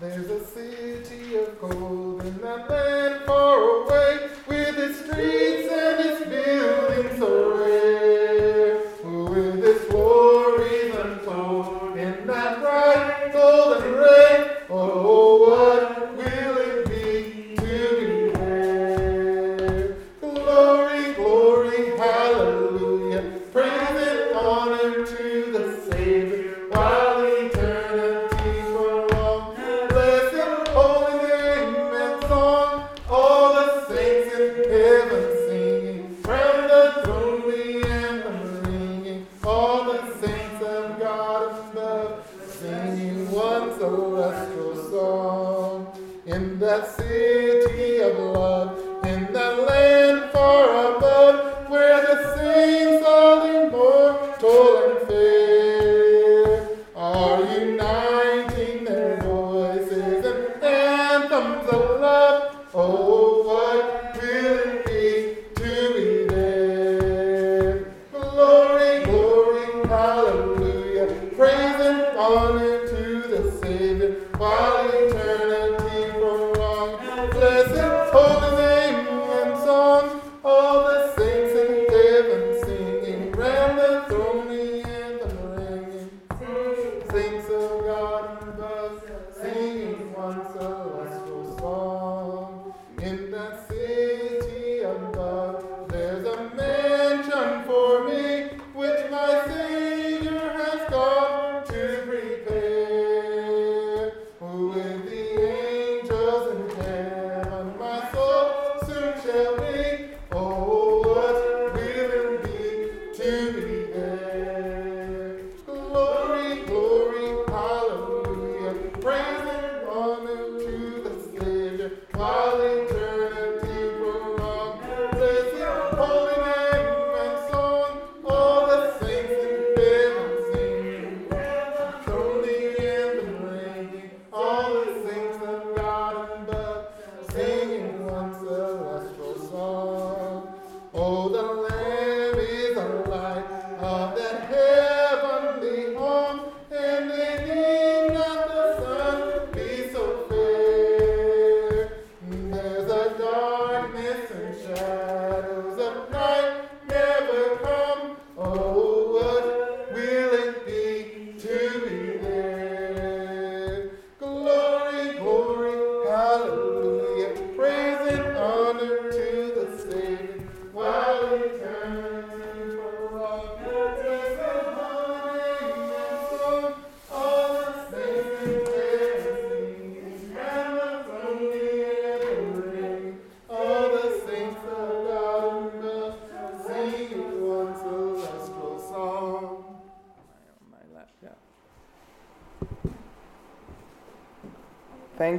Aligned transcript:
There's 0.00 0.30
a 0.30 0.42
city 0.46 1.36
of 1.36 1.60
gold 1.60 2.24
in 2.24 2.38
that 2.38 2.70
land 2.70 3.26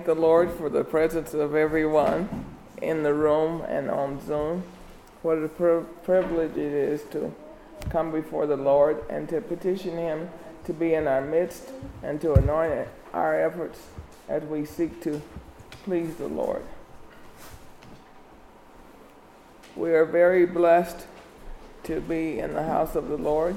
Thank 0.02 0.18
the 0.18 0.20
Lord 0.20 0.52
for 0.54 0.68
the 0.68 0.84
presence 0.84 1.36
of 1.36 1.54
everyone 1.54 2.48
in 2.82 3.04
the 3.04 3.14
room 3.14 3.62
and 3.68 3.88
on 3.88 4.20
Zoom. 4.26 4.64
What 5.22 5.38
a 5.38 5.48
pri- 5.48 5.84
privilege 6.02 6.54
it 6.54 6.74
is 6.74 7.04
to 7.12 7.32
come 7.92 8.12
before 8.12 8.48
the 8.48 8.58
Lord 8.58 9.04
and 9.12 9.30
to 9.30 9.40
petition 9.42 9.98
Him 9.98 10.32
to 10.64 10.74
be 10.74 10.96
in 10.96 11.08
our 11.08 11.22
midst 11.22 11.70
and 12.02 12.20
to 12.22 12.34
anoint 12.34 12.88
our 13.14 13.40
efforts 13.40 13.80
as 14.28 14.42
we 14.42 14.66
seek 14.66 15.04
to 15.04 15.22
please 15.84 16.16
the 16.16 16.28
Lord. 16.28 16.64
We 19.76 19.92
are 19.92 20.06
very 20.06 20.48
blessed 20.48 21.06
to 21.84 22.02
be 22.02 22.40
in 22.40 22.56
the 22.56 22.64
house 22.64 22.96
of 22.96 23.08
the 23.08 23.18
Lord. 23.18 23.56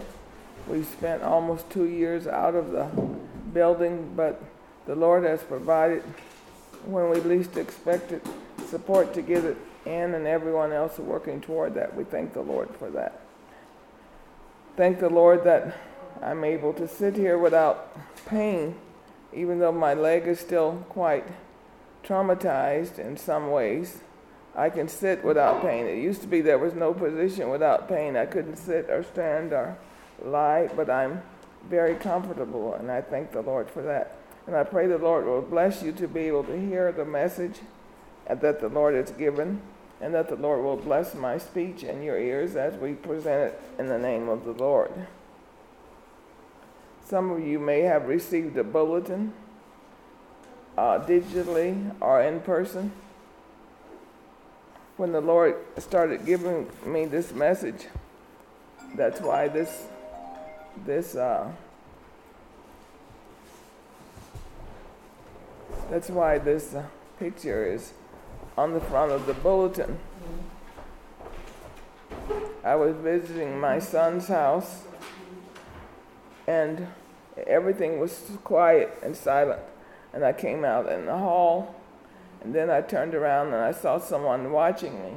We 0.69 0.83
spent 0.83 1.23
almost 1.23 1.71
two 1.71 1.87
years 1.87 2.27
out 2.27 2.55
of 2.55 2.71
the 2.71 2.91
building, 3.55 4.13
but 4.15 4.43
the 4.85 4.95
Lord 4.95 5.25
has 5.25 5.43
provided 5.43 6.05
when 6.87 7.11
we 7.11 7.21
least 7.21 7.57
expected 7.57 8.21
support 8.69 9.15
to 9.15 9.23
get 9.23 9.45
it 9.45 9.57
in, 9.87 10.15
and 10.15 10.27
everyone 10.27 10.73
else 10.73 10.99
working 10.99 11.41
toward 11.41 11.75
that. 11.75 11.95
We 11.95 12.05
thank 12.05 12.33
the 12.33 12.43
Lord 12.43 12.75
for 12.79 12.91
that. 12.91 13.21
Thank 14.77 14.99
the 14.99 15.11
Lord 15.11 15.45
that 15.45 15.77
I'm 16.23 16.43
able 16.43 16.73
to 16.75 16.89
sit 16.89 17.17
here 17.17 17.39
without 17.39 17.97
pain, 18.27 18.77
even 19.33 19.59
though 19.59 19.73
my 19.73 19.95
leg 19.95 20.27
is 20.27 20.41
still 20.41 20.85
quite 20.89 21.27
traumatized 22.03 22.99
in 22.99 23.17
some 23.17 23.51
ways. 23.51 23.99
I 24.57 24.71
can 24.71 24.89
sit 24.89 25.25
without 25.25 25.63
pain. 25.63 25.87
It 25.87 25.99
used 25.99 26.23
to 26.23 26.29
be 26.29 26.41
there 26.41 26.59
was 26.59 26.75
no 26.75 26.95
position 26.95 27.51
without 27.51 27.89
pain. 27.89 28.17
I 28.17 28.27
couldn't 28.27 28.57
sit 28.57 28.89
or 28.89 29.03
stand 29.03 29.53
or 29.53 29.77
lie, 30.25 30.71
but 30.75 30.89
I'm 30.89 31.23
very 31.69 31.95
comfortable, 31.95 32.75
and 32.75 32.91
I 32.91 33.01
thank 33.01 33.33
the 33.33 33.43
Lord 33.43 33.71
for 33.71 33.83
that. 33.83 34.17
And 34.47 34.55
I 34.55 34.65
pray 34.65 34.87
the 34.87 34.99
Lord 34.99 35.25
will 35.25 35.43
bless 35.43 35.83
you 35.83 35.93
to 35.93 36.07
be 36.07 36.21
able 36.23 36.45
to 36.45 36.59
hear 36.59 36.93
the 36.93 37.05
message 37.05 37.61
that 38.29 38.61
the 38.61 38.69
Lord 38.69 38.95
has 38.95 39.11
given, 39.11 39.61
and 40.01 40.15
that 40.15 40.29
the 40.29 40.37
Lord 40.37 40.63
will 40.63 40.77
bless 40.77 41.15
my 41.15 41.39
speech 41.39 41.83
and 41.83 42.05
your 42.05 42.19
ears 42.19 42.57
as 42.57 42.75
we 42.75 42.93
present 42.93 43.53
it 43.53 43.63
in 43.79 43.87
the 43.89 43.99
name 43.99 44.29
of 44.29 44.45
the 44.45 44.53
Lord. 44.53 44.93
Some 47.05 47.31
of 47.31 47.47
you 47.47 47.59
may 47.59 47.83
have 47.83 48.09
received 48.09 48.57
a 48.57 48.65
bulletin 48.65 49.33
uh, 50.77 51.01
digitally 51.01 51.95
or 52.01 52.23
in 52.23 52.41
person. 52.41 52.93
When 54.97 55.13
the 55.13 55.21
Lord 55.21 55.57
started 55.79 56.25
giving 56.25 56.69
me 56.87 57.05
this 57.05 57.33
message, 57.33 57.87
that's 58.95 59.21
why 59.21 59.49
this 59.49 59.87
this 60.87 61.15
uh, 61.15 61.51
that's 65.91 66.09
why 66.09 66.39
this 66.39 66.75
uh, 66.75 66.85
picture 67.19 67.67
is 67.67 67.93
on 68.57 68.73
the 68.73 68.81
front 68.81 69.13
of 69.13 69.27
the 69.27 69.35
bulletin. 69.35 69.99
I 72.65 72.77
was 72.77 72.97
visiting 72.97 73.61
my 73.61 73.79
son's 73.79 74.29
house, 74.29 74.85
and 76.47 76.87
everything 77.47 78.01
was 78.01 78.31
quiet 78.43 78.97
and 79.03 79.17
silent. 79.17 79.61
and 80.13 80.25
I 80.25 80.33
came 80.33 80.65
out 80.65 80.89
in 80.89 81.07
the 81.07 81.19
hall, 81.19 81.75
and 82.43 82.55
then 82.55 82.71
I 82.71 82.81
turned 82.81 83.15
around 83.15 83.49
and 83.49 83.57
I 83.57 83.73
saw 83.73 83.99
someone 83.99 84.53
watching 84.53 85.03
me. 85.03 85.15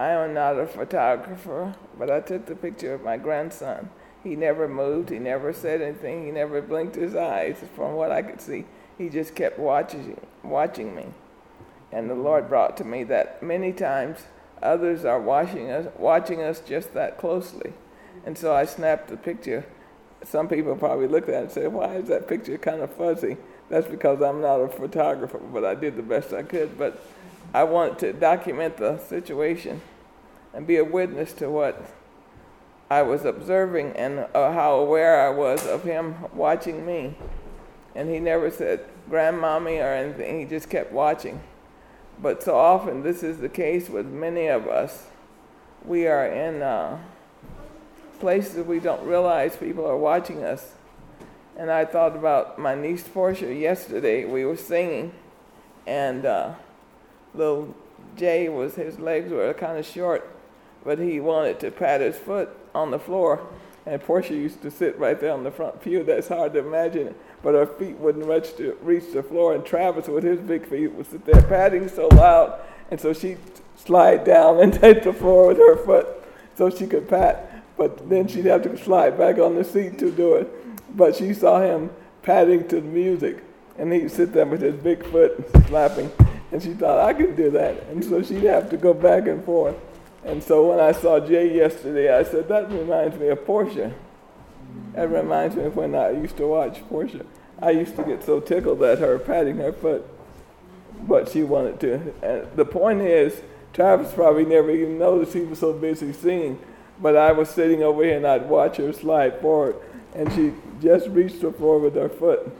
I 0.00 0.08
am 0.08 0.34
not 0.34 0.58
a 0.58 0.66
photographer, 0.66 1.74
but 1.98 2.10
I 2.10 2.20
took 2.20 2.46
the 2.46 2.56
picture 2.56 2.94
of 2.94 3.04
my 3.04 3.16
grandson. 3.16 3.90
He 4.22 4.34
never 4.36 4.68
moved, 4.68 5.10
he 5.10 5.18
never 5.18 5.52
said 5.52 5.80
anything, 5.80 6.24
he 6.24 6.32
never 6.32 6.60
blinked 6.60 6.96
his 6.96 7.14
eyes 7.14 7.56
from 7.74 7.94
what 7.94 8.10
I 8.10 8.22
could 8.22 8.40
see. 8.40 8.64
He 8.98 9.08
just 9.08 9.34
kept 9.34 9.58
watching 9.58 10.20
watching 10.42 10.94
me. 10.94 11.06
And 11.90 12.10
the 12.10 12.14
Lord 12.14 12.48
brought 12.48 12.76
to 12.78 12.84
me 12.84 13.04
that 13.04 13.42
many 13.42 13.72
times 13.72 14.18
others 14.60 15.04
are 15.04 15.20
watching 15.20 15.70
us 15.70 15.86
watching 15.96 16.42
us 16.42 16.60
just 16.60 16.92
that 16.94 17.16
closely. 17.16 17.72
And 18.26 18.36
so 18.36 18.54
I 18.54 18.64
snapped 18.64 19.08
the 19.08 19.16
picture. 19.16 19.64
Some 20.24 20.48
people 20.48 20.74
probably 20.74 21.06
looked 21.06 21.28
at 21.28 21.34
it 21.34 21.42
and 21.44 21.50
said, 21.50 21.72
Why 21.72 21.94
is 21.94 22.08
that 22.08 22.28
picture 22.28 22.58
kind 22.58 22.82
of 22.82 22.92
fuzzy? 22.92 23.36
That's 23.68 23.86
because 23.86 24.20
I'm 24.20 24.40
not 24.40 24.56
a 24.56 24.68
photographer, 24.68 25.38
but 25.38 25.64
I 25.64 25.74
did 25.74 25.96
the 25.96 26.02
best 26.02 26.32
I 26.32 26.42
could. 26.42 26.76
But 26.76 27.00
I 27.54 27.64
wanted 27.64 27.98
to 28.00 28.12
document 28.12 28.76
the 28.78 28.98
situation 28.98 29.80
and 30.52 30.66
be 30.66 30.76
a 30.76 30.84
witness 30.84 31.32
to 31.34 31.48
what 31.48 31.90
I 32.90 33.02
was 33.02 33.24
observing 33.24 33.92
and 33.92 34.26
uh, 34.34 34.52
how 34.52 34.76
aware 34.76 35.20
I 35.20 35.30
was 35.30 35.66
of 35.66 35.84
him 35.84 36.16
watching 36.34 36.84
me. 36.84 37.16
And 37.94 38.10
he 38.10 38.18
never 38.18 38.50
said, 38.50 38.84
Grandmommy 39.10 39.82
or 39.82 39.92
anything, 39.92 40.40
he 40.40 40.46
just 40.46 40.70
kept 40.70 40.92
watching. 40.92 41.40
But 42.20 42.42
so 42.42 42.56
often, 42.56 43.02
this 43.02 43.22
is 43.22 43.38
the 43.38 43.48
case 43.48 43.88
with 43.88 44.06
many 44.06 44.48
of 44.48 44.66
us. 44.66 45.06
We 45.84 46.06
are 46.06 46.26
in 46.26 46.62
uh, 46.62 46.98
places 48.18 48.66
we 48.66 48.80
don't 48.80 49.04
realize 49.04 49.56
people 49.56 49.86
are 49.86 49.96
watching 49.96 50.44
us. 50.44 50.74
And 51.56 51.70
I 51.70 51.84
thought 51.84 52.14
about 52.14 52.58
my 52.58 52.74
niece 52.74 53.02
Portia 53.02 53.52
yesterday. 53.52 54.24
We 54.24 54.44
were 54.44 54.56
singing, 54.56 55.12
and 55.86 56.24
uh, 56.24 56.54
little 57.34 57.74
Jay 58.16 58.48
was 58.48 58.74
his 58.74 58.98
legs 58.98 59.30
were 59.30 59.52
kind 59.54 59.78
of 59.78 59.86
short, 59.86 60.28
but 60.84 60.98
he 60.98 61.20
wanted 61.20 61.60
to 61.60 61.70
pat 61.70 62.00
his 62.00 62.16
foot 62.16 62.50
on 62.74 62.90
the 62.90 62.98
floor, 62.98 63.46
and 63.86 64.00
Portia 64.00 64.34
used 64.34 64.62
to 64.62 64.70
sit 64.70 64.98
right 64.98 65.18
there 65.18 65.32
on 65.32 65.44
the 65.44 65.50
front 65.50 65.80
pew. 65.82 66.04
That's 66.04 66.28
hard 66.28 66.52
to 66.52 66.60
imagine, 66.60 67.14
but 67.42 67.54
her 67.54 67.66
feet 67.66 67.96
wouldn't 67.98 68.26
reach, 68.26 68.56
to, 68.56 68.76
reach 68.82 69.12
the 69.12 69.22
floor, 69.22 69.54
and 69.54 69.64
Travis, 69.64 70.08
with 70.08 70.24
his 70.24 70.40
big 70.40 70.66
feet, 70.66 70.88
would 70.88 71.10
sit 71.10 71.24
there 71.24 71.42
patting 71.42 71.88
so 71.88 72.08
loud, 72.08 72.60
and 72.90 73.00
so 73.00 73.12
she'd 73.12 73.38
slide 73.76 74.24
down 74.24 74.60
and 74.60 74.74
hit 74.82 75.04
the 75.04 75.12
floor 75.12 75.48
with 75.48 75.58
her 75.58 75.76
foot 75.84 76.06
so 76.56 76.68
she 76.68 76.86
could 76.86 77.08
pat, 77.08 77.64
but 77.76 78.08
then 78.08 78.26
she'd 78.26 78.46
have 78.46 78.62
to 78.62 78.76
slide 78.76 79.16
back 79.16 79.38
on 79.38 79.54
the 79.54 79.64
seat 79.64 79.98
to 79.98 80.10
do 80.10 80.34
it. 80.34 80.52
But 80.96 81.14
she 81.14 81.32
saw 81.32 81.60
him 81.60 81.90
patting 82.22 82.66
to 82.68 82.76
the 82.76 82.88
music, 82.88 83.44
and 83.78 83.92
he'd 83.92 84.10
sit 84.10 84.32
there 84.32 84.46
with 84.46 84.60
his 84.60 84.74
big 84.74 85.04
foot 85.06 85.44
slapping. 85.68 86.10
And 86.50 86.62
she 86.62 86.72
thought, 86.72 86.98
I 86.98 87.12
could 87.12 87.36
do 87.36 87.50
that. 87.50 87.84
And 87.90 88.04
so 88.04 88.22
she'd 88.22 88.44
have 88.44 88.70
to 88.70 88.76
go 88.76 88.94
back 88.94 89.28
and 89.28 89.44
forth. 89.44 89.76
And 90.24 90.42
so 90.42 90.68
when 90.68 90.80
I 90.80 90.92
saw 90.92 91.20
Jay 91.20 91.54
yesterday, 91.54 92.14
I 92.14 92.24
said, 92.24 92.48
that 92.48 92.70
reminds 92.70 93.18
me 93.18 93.28
of 93.28 93.44
Portia. 93.44 93.92
That 94.94 95.10
reminds 95.10 95.56
me 95.56 95.64
of 95.64 95.76
when 95.76 95.94
I 95.94 96.10
used 96.10 96.36
to 96.38 96.46
watch 96.46 96.82
Portia. 96.88 97.24
I 97.60 97.70
used 97.70 97.96
to 97.96 98.02
get 98.04 98.24
so 98.24 98.40
tickled 98.40 98.82
at 98.82 98.98
her 98.98 99.18
patting 99.18 99.58
her 99.58 99.72
foot, 99.72 100.04
but 101.06 101.28
she 101.28 101.42
wanted 101.42 101.80
to. 101.80 102.14
And 102.22 102.46
the 102.56 102.64
point 102.64 103.02
is, 103.02 103.42
Travis 103.72 104.12
probably 104.12 104.44
never 104.44 104.70
even 104.70 104.98
noticed 104.98 105.34
he 105.34 105.40
was 105.40 105.58
so 105.58 105.72
busy 105.72 106.12
singing, 106.12 106.58
but 107.00 107.16
I 107.16 107.32
was 107.32 107.48
sitting 107.48 107.82
over 107.82 108.02
here 108.02 108.16
and 108.16 108.26
I'd 108.26 108.48
watch 108.48 108.76
her 108.78 108.92
slide 108.92 109.40
forward, 109.40 109.76
and 110.14 110.32
she 110.32 110.52
just 110.80 111.08
reached 111.08 111.40
the 111.40 111.52
floor 111.52 111.78
with 111.78 111.94
her 111.94 112.08
foot. 112.08 112.50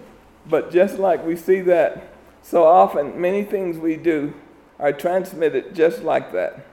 But 0.49 0.71
just 0.71 0.99
like 0.99 1.25
we 1.25 1.37
see 1.37 1.61
that 1.63 2.13
so 2.43 2.65
often, 2.65 3.21
many 3.21 3.45
things 3.45 3.79
we 3.79 3.97
do 3.97 4.35
are 4.79 4.93
transmitted 4.93 5.75
just 5.75 6.03
like 6.03 6.33
that. 6.33 6.65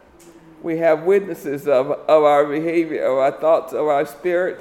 We 0.61 0.77
have 0.77 1.03
witnesses 1.03 1.67
of, 1.67 1.91
of 1.91 2.23
our 2.23 2.45
behavior, 2.45 3.05
of 3.05 3.17
our 3.17 3.31
thoughts, 3.31 3.73
of 3.73 3.87
our 3.87 4.05
spirit, 4.05 4.59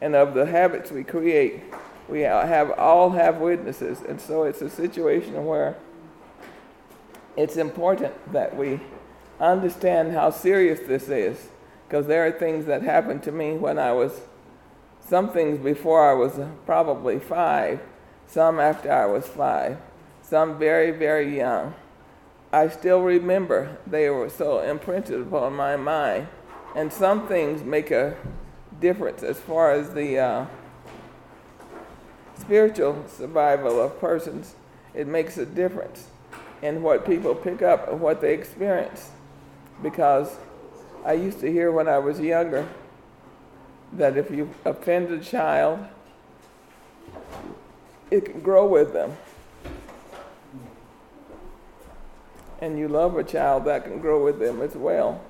and 0.00 0.14
of 0.14 0.34
the 0.34 0.46
habits 0.46 0.90
we 0.90 1.04
create. 1.04 1.62
We 2.08 2.20
have 2.20 2.70
all 2.72 3.10
have 3.10 3.38
witnesses, 3.38 4.00
and 4.06 4.20
so 4.20 4.44
it's 4.44 4.62
a 4.62 4.70
situation 4.70 5.44
where 5.44 5.76
it's 7.36 7.56
important 7.56 8.14
that 8.32 8.56
we 8.56 8.80
understand 9.40 10.12
how 10.12 10.30
serious 10.30 10.80
this 10.80 11.08
is, 11.08 11.48
because 11.88 12.06
there 12.06 12.26
are 12.26 12.32
things 12.32 12.66
that 12.66 12.82
happened 12.82 13.22
to 13.24 13.32
me 13.32 13.52
when 13.52 13.78
I 13.78 13.92
was 13.92 14.20
some 15.00 15.30
things 15.30 15.58
before 15.58 16.08
I 16.08 16.14
was 16.14 16.40
probably 16.64 17.18
five, 17.18 17.80
some 18.26 18.58
after 18.60 18.90
I 18.90 19.06
was 19.06 19.26
five 19.26 19.78
some 20.28 20.58
very, 20.58 20.90
very 20.90 21.36
young. 21.36 21.74
I 22.52 22.68
still 22.68 23.00
remember 23.00 23.76
they 23.86 24.10
were 24.10 24.28
so 24.28 24.60
imprinted 24.60 25.20
upon 25.20 25.54
my 25.54 25.76
mind. 25.76 26.26
And 26.74 26.92
some 26.92 27.28
things 27.28 27.62
make 27.62 27.90
a 27.90 28.16
difference 28.80 29.22
as 29.22 29.38
far 29.38 29.72
as 29.72 29.94
the 29.94 30.18
uh, 30.18 30.46
spiritual 32.38 33.04
survival 33.08 33.80
of 33.80 33.98
persons. 34.00 34.54
It 34.94 35.06
makes 35.06 35.36
a 35.36 35.46
difference 35.46 36.08
in 36.62 36.82
what 36.82 37.06
people 37.06 37.34
pick 37.34 37.62
up 37.62 37.88
and 37.88 38.00
what 38.00 38.20
they 38.20 38.34
experience. 38.34 39.10
Because 39.82 40.36
I 41.04 41.12
used 41.12 41.40
to 41.40 41.52
hear 41.52 41.70
when 41.70 41.88
I 41.88 41.98
was 41.98 42.18
younger 42.18 42.68
that 43.92 44.16
if 44.16 44.30
you 44.30 44.50
offend 44.64 45.10
a 45.10 45.20
child, 45.20 45.80
it 48.10 48.24
can 48.24 48.40
grow 48.40 48.66
with 48.66 48.92
them. 48.92 49.16
and 52.60 52.78
you 52.78 52.88
love 52.88 53.16
a 53.16 53.24
child, 53.24 53.64
that 53.64 53.84
can 53.84 54.00
grow 54.00 54.24
with 54.24 54.38
them 54.38 54.62
as 54.62 54.74
well. 54.74 55.20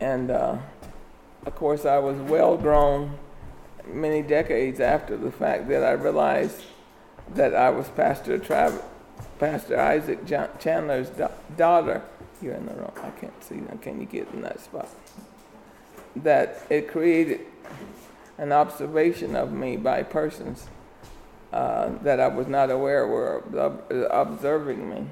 And 0.00 0.30
uh, 0.30 0.58
of 1.44 1.54
course, 1.56 1.84
I 1.84 1.98
was 1.98 2.16
well 2.18 2.56
grown 2.56 3.18
many 3.86 4.22
decades 4.22 4.80
after 4.80 5.16
the 5.16 5.32
fact 5.32 5.68
that 5.68 5.82
I 5.82 5.92
realized 5.92 6.62
that 7.34 7.54
I 7.54 7.70
was 7.70 7.88
Pastor 7.88 8.38
Travis, 8.38 8.82
Pastor 9.38 9.78
Isaac 9.78 10.26
Chandler's 10.26 11.10
da- 11.10 11.30
daughter. 11.56 12.02
You're 12.40 12.54
in 12.54 12.66
the 12.66 12.74
room. 12.74 12.92
I 12.96 13.10
can't 13.10 13.44
see 13.44 13.56
Now, 13.56 13.76
Can 13.80 14.00
you 14.00 14.06
get 14.06 14.28
in 14.32 14.42
that 14.42 14.60
spot? 14.60 14.88
That 16.16 16.62
it 16.70 16.88
created 16.88 17.40
an 18.38 18.52
observation 18.52 19.36
of 19.36 19.52
me 19.52 19.76
by 19.76 20.02
persons 20.02 20.66
uh, 21.52 21.90
that 22.02 22.18
I 22.18 22.28
was 22.28 22.46
not 22.46 22.70
aware 22.70 23.06
were 23.06 23.42
observing 24.10 24.88
me, 24.88 25.06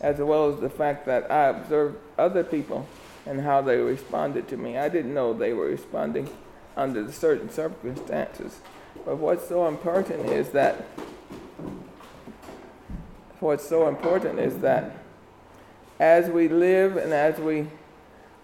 as 0.00 0.18
well 0.18 0.52
as 0.52 0.60
the 0.60 0.70
fact 0.70 1.06
that 1.06 1.30
I 1.30 1.48
observed 1.48 1.98
other 2.18 2.44
people 2.44 2.86
and 3.26 3.40
how 3.40 3.62
they 3.62 3.76
responded 3.76 4.48
to 4.48 4.56
me. 4.56 4.76
I 4.76 4.88
didn't 4.88 5.14
know 5.14 5.32
they 5.32 5.52
were 5.52 5.66
responding 5.66 6.28
under 6.76 7.02
the 7.02 7.12
certain 7.12 7.50
circumstances. 7.50 8.60
But 9.04 9.16
what's 9.16 9.48
so 9.48 9.68
important 9.68 10.26
is 10.26 10.50
that 10.50 10.84
what's 13.40 13.66
so 13.66 13.88
important 13.88 14.38
is 14.38 14.58
that 14.58 14.96
as 15.98 16.28
we 16.30 16.48
live 16.48 16.96
and 16.96 17.12
as 17.12 17.38
we 17.38 17.66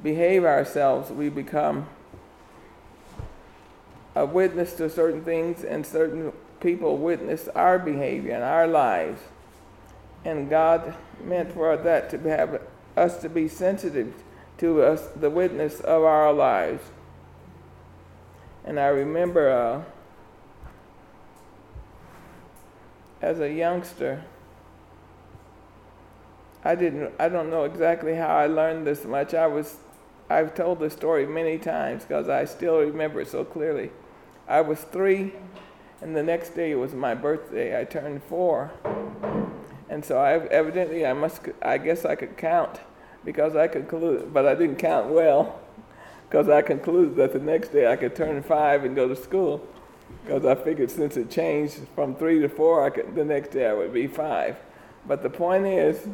behave 0.03 0.45
ourselves, 0.45 1.11
we 1.11 1.29
become 1.29 1.89
a 4.15 4.27
witness 4.27 4.73
to 4.75 4.91
certain 4.91 5.25
things 5.25 5.63
and 5.63 5.87
certain 5.87 6.33
people 6.61 6.97
witness 6.97 7.49
our 7.49 7.79
behavior 7.79 8.33
and 8.33 8.43
our 8.43 8.67
lives. 8.67 9.21
And 10.25 10.51
God 10.51 10.95
meant 11.23 11.53
for 11.53 11.77
that 11.77 12.11
to 12.11 12.19
have 12.29 12.61
us 12.97 13.21
to 13.23 13.29
be 13.29 13.47
sensitive 13.49 14.13
to 14.59 14.83
us, 14.83 15.09
the 15.17 15.31
witness 15.31 15.81
of 15.81 16.03
our 16.03 16.33
lives. 16.33 16.83
And 18.65 18.79
I 18.79 18.87
remember 18.89 19.51
uh, 19.51 19.83
as 23.23 23.41
a 23.41 23.51
youngster, 23.51 24.25
I 26.65 26.75
didn't, 26.75 27.13
I 27.19 27.29
don't 27.29 27.51
know 27.51 27.65
exactly 27.65 28.15
how 28.15 28.29
I 28.29 28.47
learned 28.47 28.87
this 28.87 29.05
much. 29.05 29.33
I 29.33 29.47
was, 29.47 29.77
I've 30.29 30.55
told 30.55 30.81
the 30.81 30.91
story 30.91 31.27
many 31.27 31.59
times 31.59 32.05
because 32.05 32.29
I 32.29 32.45
still 32.45 32.79
remember 32.79 33.21
it 33.21 33.29
so 33.29 33.45
clearly. 33.45 33.91
I 34.47 34.61
was 34.61 34.81
three 34.81 35.33
and 36.01 36.15
the 36.15 36.23
next 36.23 36.51
day 36.51 36.73
it 36.73 36.77
was 36.77 36.95
my 36.95 37.15
birthday. 37.15 37.79
I 37.79 37.85
turned 37.85 38.23
four, 38.25 38.71
and 39.89 40.05
so 40.05 40.19
I 40.19 40.39
evidently 40.47 41.05
I 41.05 41.13
must 41.13 41.43
I 41.63 41.79
guess 41.79 42.05
I 42.05 42.15
could 42.15 42.37
count 42.37 42.81
because 43.29 43.55
I 43.55 43.69
concluded, 43.69 44.33
but 44.33 44.47
I 44.47 44.55
didn't 44.55 44.77
count 44.77 45.09
well 45.09 45.61
because 46.31 46.49
I 46.49 46.63
concluded 46.63 47.15
that 47.17 47.35
the 47.35 47.39
next 47.39 47.69
day 47.69 47.87
I 47.87 47.95
could 47.95 48.17
turn 48.17 48.43
five 48.43 48.87
and 48.87 48.97
go 48.97 49.07
to 49.07 49.15
school 49.15 49.61
because 50.25 50.47
I 50.47 50.55
figured 50.55 50.91
since 50.91 51.15
it 51.19 51.31
changed 51.31 51.75
from 51.95 52.15
three 52.15 52.41
to 52.41 52.49
four, 52.49 52.87
I 52.87 52.89
could, 52.89 53.15
the 53.15 53.27
next 53.27 53.51
day 53.51 53.69
I 53.69 53.75
would 53.75 53.93
be 53.93 54.07
five. 54.07 54.57
But 55.07 55.23
the 55.23 55.29
point 55.29 55.67
is, 55.67 56.09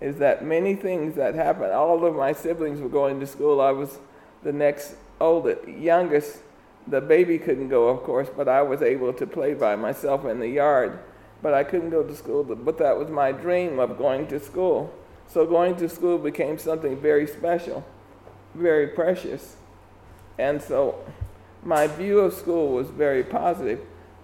is 0.00 0.16
that 0.16 0.44
many 0.44 0.74
things 0.74 1.14
that 1.14 1.36
happened. 1.36 1.70
All 1.70 2.04
of 2.04 2.16
my 2.16 2.32
siblings 2.32 2.80
were 2.80 2.88
going 2.88 3.20
to 3.20 3.28
school. 3.28 3.60
I 3.60 3.70
was 3.70 4.00
the 4.42 4.52
next 4.52 4.96
oldest, 5.20 5.68
youngest 5.68 6.40
the 6.88 7.00
baby 7.00 7.38
couldn't 7.38 7.68
go, 7.68 7.90
of 7.90 8.02
course, 8.02 8.28
but 8.36 8.48
I 8.48 8.62
was 8.62 8.82
able 8.82 9.12
to 9.12 9.24
play 9.24 9.54
by 9.54 9.76
myself 9.76 10.24
in 10.24 10.40
the 10.40 10.48
yard. 10.48 10.98
But 11.42 11.54
I 11.54 11.62
couldn't 11.62 11.90
go 11.90 12.02
to 12.02 12.16
school, 12.16 12.42
but 12.42 12.78
that 12.78 12.98
was 12.98 13.08
my 13.08 13.30
dream 13.30 13.78
of 13.78 13.96
going 13.96 14.26
to 14.28 14.40
school. 14.40 14.92
So 15.32 15.46
going 15.46 15.76
to 15.76 15.88
school 15.88 16.18
became 16.18 16.58
something 16.58 17.00
very 17.00 17.26
special, 17.26 17.84
very 18.54 18.88
precious. 18.88 19.56
And 20.38 20.60
so 20.60 21.04
my 21.62 21.86
view 21.86 22.18
of 22.18 22.34
school 22.34 22.72
was 22.72 22.88
very 22.88 23.22
positive. 23.22 23.80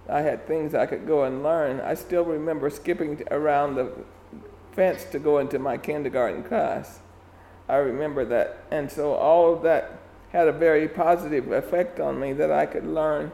I 0.09 0.21
had 0.21 0.45
things 0.45 0.75
I 0.75 0.85
could 0.85 1.07
go 1.07 1.23
and 1.23 1.43
learn. 1.43 1.79
I 1.79 1.93
still 1.93 2.25
remember 2.25 2.69
skipping 2.69 3.23
around 3.31 3.75
the 3.75 3.91
fence 4.73 5.05
to 5.05 5.19
go 5.19 5.37
into 5.37 5.59
my 5.59 5.77
kindergarten 5.77 6.43
class. 6.43 6.99
I 7.69 7.75
remember 7.77 8.25
that. 8.25 8.65
And 8.69 8.91
so 8.91 9.13
all 9.13 9.53
of 9.53 9.61
that 9.63 9.99
had 10.31 10.49
a 10.49 10.53
very 10.53 10.89
positive 10.89 11.51
effect 11.51 12.01
on 12.01 12.19
me 12.19 12.33
that 12.33 12.51
I 12.51 12.65
could 12.65 12.85
learn 12.85 13.31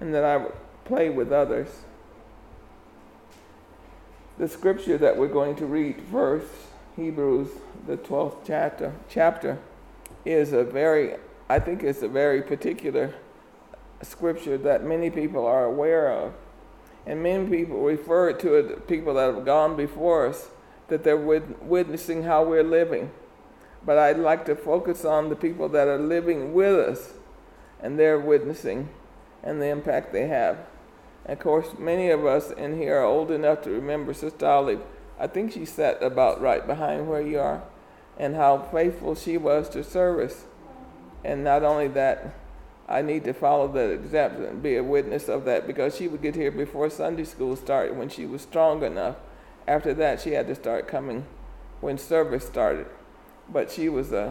and 0.00 0.12
that 0.14 0.24
I 0.24 0.38
would 0.38 0.52
play 0.84 1.10
with 1.10 1.32
others. 1.32 1.68
The 4.36 4.48
scripture 4.48 4.98
that 4.98 5.16
we're 5.16 5.28
going 5.28 5.54
to 5.56 5.66
read 5.66 6.02
first, 6.10 6.50
Hebrews, 6.96 7.48
the 7.86 7.96
12th 7.96 8.38
chapter, 8.46 8.94
chapter 9.08 9.58
is 10.24 10.52
a 10.52 10.62
very, 10.62 11.16
I 11.48 11.58
think 11.58 11.82
it's 11.82 12.02
a 12.02 12.08
very 12.08 12.40
particular 12.40 13.14
scripture 14.02 14.56
that 14.58 14.84
many 14.84 15.10
people 15.10 15.44
are 15.44 15.64
aware 15.64 16.10
of. 16.10 16.34
And 17.06 17.22
many 17.22 17.48
people 17.48 17.80
refer 17.80 18.32
to 18.32 18.54
it, 18.54 18.88
people 18.88 19.14
that 19.14 19.34
have 19.34 19.44
gone 19.44 19.76
before 19.76 20.26
us, 20.26 20.48
that 20.88 21.04
they're 21.04 21.16
witnessing 21.16 22.22
how 22.22 22.44
we're 22.44 22.62
living. 22.62 23.10
But 23.84 23.98
I'd 23.98 24.18
like 24.18 24.46
to 24.46 24.54
focus 24.54 25.04
on 25.04 25.28
the 25.28 25.36
people 25.36 25.68
that 25.70 25.88
are 25.88 25.98
living 25.98 26.54
with 26.54 26.78
us 26.78 27.12
and 27.82 27.98
they're 27.98 28.18
witnessing 28.18 28.88
and 29.42 29.60
the 29.60 29.66
impact 29.66 30.12
they 30.12 30.28
have. 30.28 30.58
And 31.26 31.36
of 31.36 31.42
course, 31.42 31.78
many 31.78 32.08
of 32.08 32.24
us 32.24 32.50
in 32.52 32.78
here 32.78 32.98
are 32.98 33.04
old 33.04 33.30
enough 33.30 33.62
to 33.62 33.70
remember 33.70 34.14
Sister 34.14 34.46
Olive. 34.46 34.80
I 35.18 35.26
think 35.26 35.52
she 35.52 35.64
sat 35.64 36.02
about 36.02 36.40
right 36.40 36.66
behind 36.66 37.08
where 37.08 37.20
you 37.20 37.38
are, 37.38 37.62
and 38.18 38.36
how 38.36 38.58
faithful 38.58 39.14
she 39.14 39.36
was 39.36 39.68
to 39.70 39.82
service. 39.84 40.44
And 41.24 41.42
not 41.42 41.62
only 41.62 41.88
that, 41.88 42.34
I 42.88 43.02
need 43.02 43.24
to 43.24 43.32
follow 43.32 43.66
that 43.68 43.90
example 43.90 44.44
and 44.44 44.62
be 44.62 44.76
a 44.76 44.82
witness 44.82 45.28
of 45.28 45.44
that 45.46 45.66
because 45.66 45.96
she 45.96 46.06
would 46.06 46.22
get 46.22 46.34
here 46.34 46.50
before 46.50 46.90
Sunday 46.90 47.24
school 47.24 47.56
started 47.56 47.96
when 47.96 48.08
she 48.08 48.26
was 48.26 48.42
strong 48.42 48.82
enough. 48.82 49.16
After 49.66 49.94
that, 49.94 50.20
she 50.20 50.32
had 50.32 50.46
to 50.48 50.54
start 50.54 50.86
coming 50.86 51.26
when 51.80 51.96
service 51.96 52.46
started. 52.46 52.86
But 53.48 53.70
she 53.70 53.88
was 53.88 54.12
a, 54.12 54.28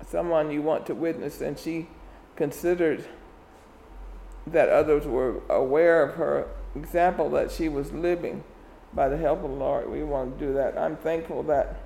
uh, 0.00 0.04
someone 0.06 0.50
you 0.50 0.62
want 0.62 0.86
to 0.86 0.94
witness, 0.94 1.40
and 1.40 1.58
she 1.58 1.88
considered 2.36 3.04
that 4.46 4.68
others 4.68 5.06
were 5.06 5.42
aware 5.48 6.02
of 6.02 6.16
her 6.16 6.48
example 6.74 7.30
that 7.30 7.50
she 7.50 7.68
was 7.68 7.92
living 7.92 8.42
by 8.92 9.08
the 9.08 9.16
help 9.16 9.44
of 9.44 9.50
the 9.50 9.56
Lord. 9.56 9.90
We 9.90 10.02
want 10.02 10.38
to 10.38 10.46
do 10.46 10.52
that. 10.54 10.76
I'm 10.76 10.96
thankful 10.96 11.42
that 11.44 11.76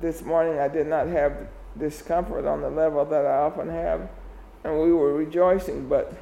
this 0.00 0.22
morning 0.22 0.58
I 0.58 0.68
did 0.68 0.86
not 0.86 1.06
have 1.08 1.48
discomfort 1.78 2.44
on 2.44 2.60
the 2.60 2.70
level 2.70 3.04
that 3.04 3.26
I 3.26 3.38
often 3.38 3.68
have 3.68 4.08
and 4.64 4.80
we 4.80 4.92
were 4.92 5.12
rejoicing, 5.12 5.88
but 5.88 6.14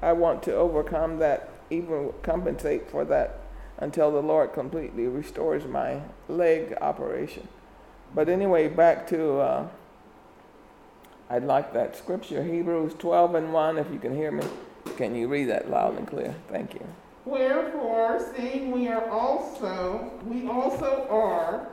I 0.00 0.12
want 0.12 0.42
to 0.44 0.54
overcome 0.54 1.18
that, 1.18 1.50
even 1.70 2.12
compensate 2.22 2.90
for 2.90 3.04
that 3.06 3.40
until 3.78 4.10
the 4.10 4.22
Lord 4.22 4.52
completely 4.52 5.06
restores 5.06 5.64
my 5.64 6.00
leg 6.28 6.76
operation. 6.80 7.48
But 8.14 8.28
anyway, 8.28 8.68
back 8.68 9.06
to, 9.08 9.38
uh, 9.38 9.68
I'd 11.28 11.44
like 11.44 11.72
that 11.72 11.96
scripture, 11.96 12.44
Hebrews 12.44 12.94
12 12.98 13.34
and 13.34 13.52
1, 13.52 13.78
if 13.78 13.90
you 13.90 13.98
can 13.98 14.14
hear 14.14 14.30
me. 14.30 14.44
Can 14.96 15.14
you 15.14 15.28
read 15.28 15.48
that 15.48 15.70
loud 15.70 15.96
and 15.96 16.06
clear? 16.06 16.34
Thank 16.48 16.74
you. 16.74 16.86
Wherefore, 17.24 18.24
seeing 18.34 18.72
we 18.72 18.88
are 18.88 19.08
also, 19.10 20.10
we 20.24 20.48
also 20.48 21.06
are 21.10 21.68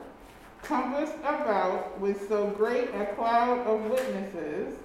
compassed 0.62 1.16
about 1.20 1.98
with 2.00 2.28
so 2.28 2.48
great 2.50 2.88
a 2.94 3.06
cloud 3.14 3.66
of 3.66 3.90
witnesses, 3.90 4.76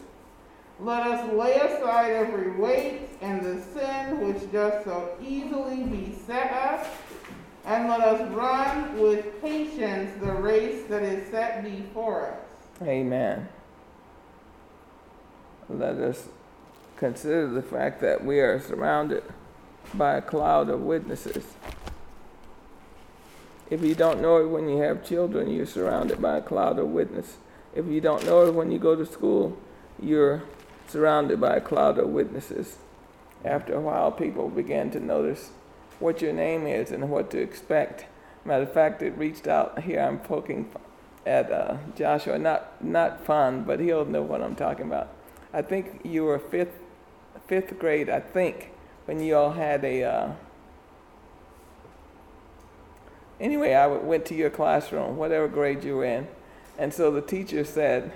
let 0.79 1.05
us 1.05 1.33
lay 1.33 1.55
aside 1.55 2.11
every 2.11 2.51
weight 2.51 3.09
and 3.21 3.41
the 3.41 3.61
sin 3.61 4.25
which 4.25 4.51
does 4.51 4.83
so 4.85 5.15
easily 5.21 5.83
beset 5.83 6.51
us, 6.51 6.87
and 7.65 7.87
let 7.87 8.01
us 8.01 8.31
run 8.31 8.99
with 8.99 9.41
patience 9.41 10.11
the 10.21 10.31
race 10.31 10.85
that 10.87 11.03
is 11.03 11.29
set 11.29 11.63
before 11.63 12.27
us. 12.27 12.39
Amen. 12.81 13.47
Let 15.69 15.95
us 15.95 16.27
consider 16.97 17.47
the 17.47 17.61
fact 17.61 18.01
that 18.01 18.23
we 18.23 18.39
are 18.39 18.59
surrounded 18.59 19.23
by 19.97 20.15
a 20.15 20.21
cloud 20.21 20.69
of 20.69 20.81
witnesses. 20.81 21.45
If 23.69 23.81
you 23.83 23.95
don't 23.95 24.21
know 24.21 24.37
it 24.37 24.47
when 24.47 24.69
you 24.69 24.77
have 24.81 25.05
children, 25.05 25.49
you're 25.49 25.65
surrounded 25.65 26.21
by 26.21 26.37
a 26.37 26.41
cloud 26.41 26.79
of 26.79 26.87
witnesses. 26.87 27.37
If 27.75 27.87
you 27.87 28.01
don't 28.01 28.25
know 28.25 28.45
it 28.47 28.53
when 28.53 28.71
you 28.71 28.77
go 28.77 28.95
to 28.95 29.05
school, 29.05 29.57
you're 30.01 30.43
surrounded 30.87 31.41
by 31.41 31.55
a 31.55 31.61
cloud 31.61 31.97
of 31.97 32.09
witnesses. 32.09 32.77
After 33.43 33.73
a 33.73 33.81
while, 33.81 34.11
people 34.11 34.49
began 34.49 34.91
to 34.91 34.99
notice 34.99 35.51
what 35.99 36.21
your 36.21 36.33
name 36.33 36.67
is 36.67 36.91
and 36.91 37.09
what 37.09 37.31
to 37.31 37.39
expect. 37.39 38.05
Matter 38.45 38.63
of 38.63 38.73
fact, 38.73 39.01
it 39.01 39.17
reached 39.17 39.47
out. 39.47 39.83
Here 39.83 39.99
I'm 39.99 40.19
poking 40.19 40.69
at 41.25 41.51
uh, 41.51 41.77
Joshua, 41.95 42.37
not 42.37 42.83
not 42.83 43.25
fun, 43.25 43.63
but 43.63 43.79
he'll 43.79 44.05
know 44.05 44.21
what 44.21 44.41
I'm 44.41 44.55
talking 44.55 44.85
about. 44.85 45.09
I 45.53 45.61
think 45.61 46.01
you 46.03 46.25
were 46.25 46.39
fifth 46.39 46.79
fifth 47.47 47.79
grade. 47.79 48.09
I 48.09 48.19
think 48.19 48.72
when 49.05 49.21
you 49.21 49.35
all 49.35 49.51
had 49.51 49.83
a. 49.83 50.03
Uh, 50.03 50.31
anyway, 53.39 53.73
I 53.73 53.87
went 53.87 54.25
to 54.27 54.35
your 54.35 54.49
classroom, 54.49 55.17
whatever 55.17 55.47
grade 55.47 55.83
you 55.83 55.97
were 55.97 56.05
in, 56.05 56.27
and 56.77 56.93
so 56.93 57.11
the 57.11 57.21
teacher 57.21 57.63
said 57.63 58.11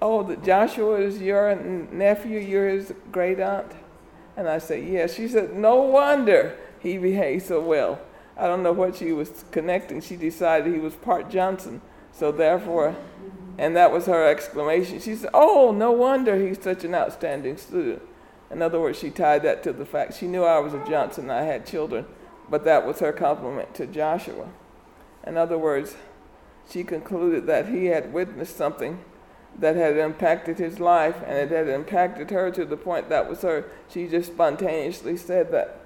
oh, 0.00 0.22
the 0.22 0.36
Joshua 0.36 1.00
is 1.00 1.20
your 1.20 1.54
nephew, 1.56 2.38
you're 2.38 2.68
his 2.68 2.92
great 3.10 3.40
aunt? 3.40 3.72
And 4.36 4.48
I 4.48 4.58
said, 4.58 4.84
yes. 4.84 5.14
She 5.14 5.28
said, 5.28 5.54
no 5.54 5.76
wonder 5.76 6.56
he 6.80 6.96
behaved 6.98 7.46
so 7.46 7.60
well. 7.60 8.00
I 8.36 8.46
don't 8.46 8.62
know 8.62 8.72
what 8.72 8.96
she 8.96 9.12
was 9.12 9.44
connecting. 9.50 10.00
She 10.00 10.16
decided 10.16 10.72
he 10.72 10.78
was 10.78 10.94
part 10.94 11.28
Johnson. 11.28 11.80
So 12.12 12.30
therefore, 12.30 12.96
and 13.58 13.76
that 13.76 13.90
was 13.90 14.06
her 14.06 14.26
exclamation. 14.28 15.00
She 15.00 15.16
said, 15.16 15.30
oh, 15.34 15.72
no 15.72 15.90
wonder 15.90 16.36
he's 16.36 16.62
such 16.62 16.84
an 16.84 16.94
outstanding 16.94 17.56
student. 17.56 18.02
In 18.50 18.62
other 18.62 18.80
words, 18.80 18.98
she 18.98 19.10
tied 19.10 19.42
that 19.42 19.62
to 19.64 19.72
the 19.72 19.84
fact 19.84 20.14
she 20.14 20.26
knew 20.26 20.44
I 20.44 20.58
was 20.58 20.74
a 20.74 20.84
Johnson, 20.88 21.24
and 21.24 21.32
I 21.32 21.42
had 21.42 21.66
children, 21.66 22.06
but 22.48 22.64
that 22.64 22.86
was 22.86 23.00
her 23.00 23.12
compliment 23.12 23.74
to 23.74 23.86
Joshua. 23.86 24.48
In 25.26 25.36
other 25.36 25.58
words, 25.58 25.96
she 26.70 26.84
concluded 26.84 27.46
that 27.46 27.68
he 27.68 27.86
had 27.86 28.12
witnessed 28.12 28.56
something 28.56 29.04
that 29.58 29.76
had 29.76 29.96
impacted 29.96 30.58
his 30.58 30.78
life 30.78 31.16
and 31.26 31.36
it 31.36 31.50
had 31.50 31.68
impacted 31.68 32.30
her 32.30 32.50
to 32.50 32.64
the 32.64 32.76
point 32.76 33.08
that 33.08 33.28
was 33.28 33.42
her 33.42 33.64
she 33.88 34.06
just 34.06 34.32
spontaneously 34.32 35.16
said 35.16 35.50
that. 35.50 35.80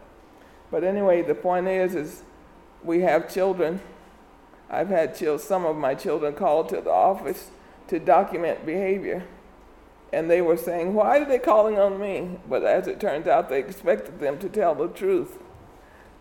But 0.71 0.85
anyway 0.85 1.23
the 1.23 1.35
point 1.35 1.69
is 1.69 1.95
is 1.95 2.23
we 2.85 3.01
have 3.01 3.33
children. 3.33 3.81
I've 4.69 4.89
had 4.89 5.15
chil- 5.17 5.39
some 5.39 5.65
of 5.65 5.77
my 5.77 5.95
children 5.95 6.35
called 6.35 6.69
to 6.71 6.81
the 6.81 6.91
office 6.91 7.51
to 7.89 7.99
document 7.99 8.67
behavior 8.67 9.25
and 10.13 10.31
they 10.31 10.41
were 10.41 10.57
saying 10.57 10.95
why 10.95 11.19
are 11.19 11.25
they 11.25 11.39
calling 11.39 11.79
on 11.79 11.99
me 12.01 12.39
but 12.49 12.63
as 12.65 12.87
it 12.87 13.01
turns 13.01 13.27
out 13.27 13.49
they 13.49 13.59
expected 13.59 14.21
them 14.21 14.39
to 14.39 14.49
tell 14.49 14.75
the 14.75 14.89
truth 14.89 15.39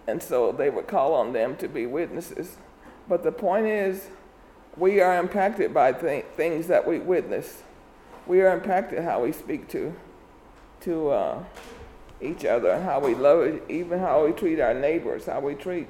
and 0.08 0.22
so 0.22 0.52
they 0.52 0.70
would 0.70 0.88
call 0.88 1.14
on 1.14 1.34
them 1.34 1.56
to 1.56 1.68
be 1.68 1.86
witnesses 1.86 2.58
but 3.08 3.24
the 3.24 3.32
point 3.32 3.66
is 3.66 4.10
we 4.78 5.02
are 5.02 5.18
impacted 5.18 5.74
by 5.74 5.92
th- 5.92 6.26
things 6.38 6.68
that 6.68 6.88
we 6.88 7.00
witness. 7.00 7.64
We 8.26 8.42
are 8.42 8.54
impacted 8.54 9.04
how 9.04 9.24
we 9.24 9.32
speak 9.32 9.68
to 9.70 9.94
to 10.82 11.10
uh, 11.10 11.44
each 12.22 12.44
other, 12.46 12.72
and 12.72 12.84
how 12.84 13.00
we 13.00 13.14
love 13.14 13.60
even 13.70 14.00
how 14.00 14.26
we 14.26 14.32
treat 14.32 14.60
our 14.60 14.74
neighbors, 14.74 15.26
how 15.26 15.40
we 15.40 15.54
treat 15.54 15.88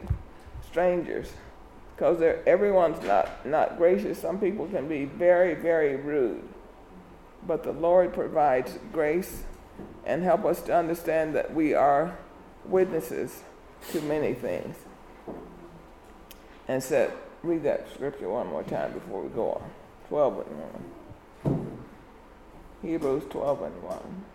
strangers. 0.69 1.31
Because 1.95 2.21
everyone's 2.47 3.01
not, 3.05 3.45
not 3.45 3.77
gracious. 3.77 4.19
Some 4.19 4.39
people 4.39 4.65
can 4.67 4.87
be 4.87 5.05
very, 5.05 5.53
very 5.53 5.95
rude. 5.95 6.43
But 7.45 7.63
the 7.63 7.71
Lord 7.71 8.13
provides 8.13 8.77
grace 8.91 9.43
and 10.05 10.23
help 10.23 10.45
us 10.45 10.61
to 10.63 10.75
understand 10.75 11.35
that 11.35 11.53
we 11.53 11.73
are 11.73 12.17
witnesses 12.65 13.43
to 13.91 14.01
many 14.01 14.33
things. 14.33 14.75
And 16.67 16.81
said, 16.83 17.11
read 17.43 17.63
that 17.63 17.87
scripture 17.93 18.29
one 18.29 18.47
more 18.47 18.63
time 18.63 18.93
before 18.93 19.21
we 19.21 19.29
go 19.29 19.53
on. 19.53 19.69
12 20.09 20.47
and 20.47 20.59
1. 21.43 21.77
Hebrews 22.81 23.23
12 23.29 23.61
and 23.61 23.83
1. 23.83 24.25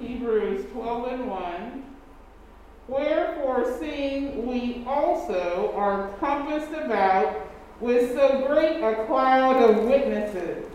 Hebrews 0.00 0.66
12 0.72 1.12
and 1.12 1.30
1. 1.30 1.84
Wherefore, 2.88 3.78
seeing 3.78 4.46
we 4.46 4.82
also 4.86 5.72
are 5.76 6.08
compassed 6.18 6.72
about 6.72 7.48
with 7.80 8.12
so 8.14 8.46
great 8.46 8.82
a 8.82 9.04
cloud 9.06 9.56
of 9.62 9.84
witnesses, 9.84 10.66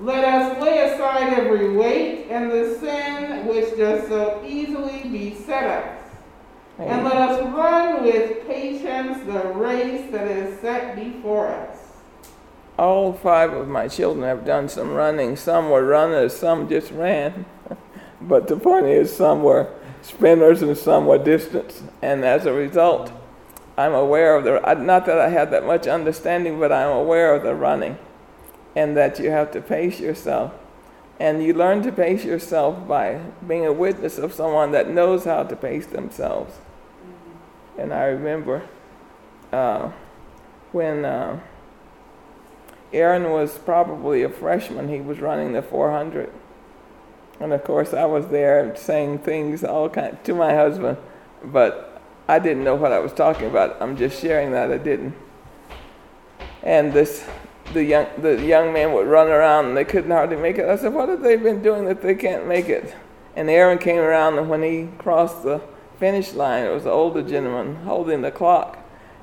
Let 0.00 0.24
us 0.24 0.62
lay 0.62 0.90
aside 0.90 1.32
every 1.32 1.76
weight 1.76 2.28
and 2.30 2.50
the 2.50 2.78
sin 2.78 3.46
which 3.46 3.76
does 3.76 4.06
so 4.08 4.42
easily 4.46 5.08
beset 5.08 5.64
us. 5.64 5.98
And 6.78 7.04
let 7.04 7.16
us 7.16 7.42
run 7.42 8.04
with 8.04 8.46
patience 8.46 9.18
the 9.26 9.48
race 9.54 10.10
that 10.12 10.28
is 10.28 10.60
set 10.60 10.94
before 10.94 11.48
us. 11.48 11.76
All 12.78 13.12
five 13.12 13.52
of 13.52 13.66
my 13.66 13.88
children 13.88 14.24
have 14.24 14.44
done 14.44 14.68
some 14.68 14.92
running. 14.92 15.34
Some 15.34 15.70
were 15.70 15.84
runners, 15.84 16.36
some 16.36 16.68
just 16.68 16.92
ran. 16.92 17.44
but 18.20 18.46
the 18.46 18.56
point 18.56 18.86
is, 18.86 19.14
some 19.14 19.42
were 19.42 19.74
sprinters 20.02 20.62
and 20.62 20.78
some 20.78 21.06
were 21.06 21.18
distance. 21.18 21.82
And 22.00 22.24
as 22.24 22.46
a 22.46 22.52
result, 22.52 23.10
I'm 23.78 23.94
aware 23.94 24.34
of 24.34 24.42
the, 24.42 24.58
not 24.74 25.06
that 25.06 25.20
I 25.20 25.28
have 25.28 25.52
that 25.52 25.64
much 25.64 25.86
understanding, 25.86 26.58
but 26.58 26.72
I'm 26.72 26.90
aware 26.90 27.32
of 27.32 27.44
the 27.44 27.54
running 27.54 27.96
and 28.74 28.96
that 28.96 29.20
you 29.20 29.30
have 29.30 29.52
to 29.52 29.60
pace 29.60 30.00
yourself. 30.00 30.52
And 31.20 31.44
you 31.44 31.54
learn 31.54 31.84
to 31.84 31.92
pace 31.92 32.24
yourself 32.24 32.88
by 32.88 33.20
being 33.46 33.64
a 33.64 33.72
witness 33.72 34.18
of 34.18 34.32
someone 34.32 34.72
that 34.72 34.90
knows 34.90 35.26
how 35.26 35.44
to 35.44 35.54
pace 35.54 35.86
themselves. 35.86 36.58
And 37.78 37.94
I 37.94 38.06
remember 38.06 38.68
uh, 39.52 39.92
when 40.72 41.04
uh, 41.04 41.38
Aaron 42.92 43.30
was 43.30 43.58
probably 43.58 44.24
a 44.24 44.28
freshman, 44.28 44.88
he 44.88 45.00
was 45.00 45.20
running 45.20 45.52
the 45.52 45.62
400. 45.62 46.32
And 47.38 47.52
of 47.52 47.62
course, 47.62 47.94
I 47.94 48.06
was 48.06 48.26
there 48.26 48.74
saying 48.74 49.20
things 49.20 49.62
all 49.62 49.88
kind 49.88 50.18
to 50.24 50.34
my 50.34 50.52
husband, 50.52 50.98
but 51.44 51.87
I 52.28 52.38
didn't 52.38 52.62
know 52.62 52.74
what 52.74 52.92
I 52.92 52.98
was 52.98 53.12
talking 53.12 53.46
about. 53.46 53.80
I'm 53.80 53.96
just 53.96 54.20
sharing 54.20 54.52
that 54.52 54.70
I 54.70 54.76
didn't. 54.76 55.14
And 56.62 56.92
this 56.92 57.26
the 57.72 57.82
young 57.82 58.06
the 58.18 58.42
young 58.44 58.72
man 58.72 58.92
would 58.92 59.06
run 59.06 59.28
around 59.28 59.66
and 59.66 59.76
they 59.76 59.84
couldn't 59.84 60.10
hardly 60.10 60.36
make 60.36 60.58
it. 60.58 60.68
I 60.68 60.76
said, 60.76 60.92
What 60.92 61.08
have 61.08 61.22
they 61.22 61.36
been 61.36 61.62
doing 61.62 61.86
that 61.86 62.02
they 62.02 62.14
can't 62.14 62.46
make 62.46 62.68
it? 62.68 62.94
And 63.34 63.48
Aaron 63.48 63.78
came 63.78 63.98
around 63.98 64.38
and 64.38 64.48
when 64.48 64.62
he 64.62 64.88
crossed 64.98 65.42
the 65.42 65.62
finish 65.98 66.34
line, 66.34 66.64
it 66.64 66.74
was 66.74 66.84
an 66.84 66.90
older 66.90 67.22
gentleman 67.22 67.76
holding 67.76 68.22
the 68.22 68.30
clock. 68.30 68.78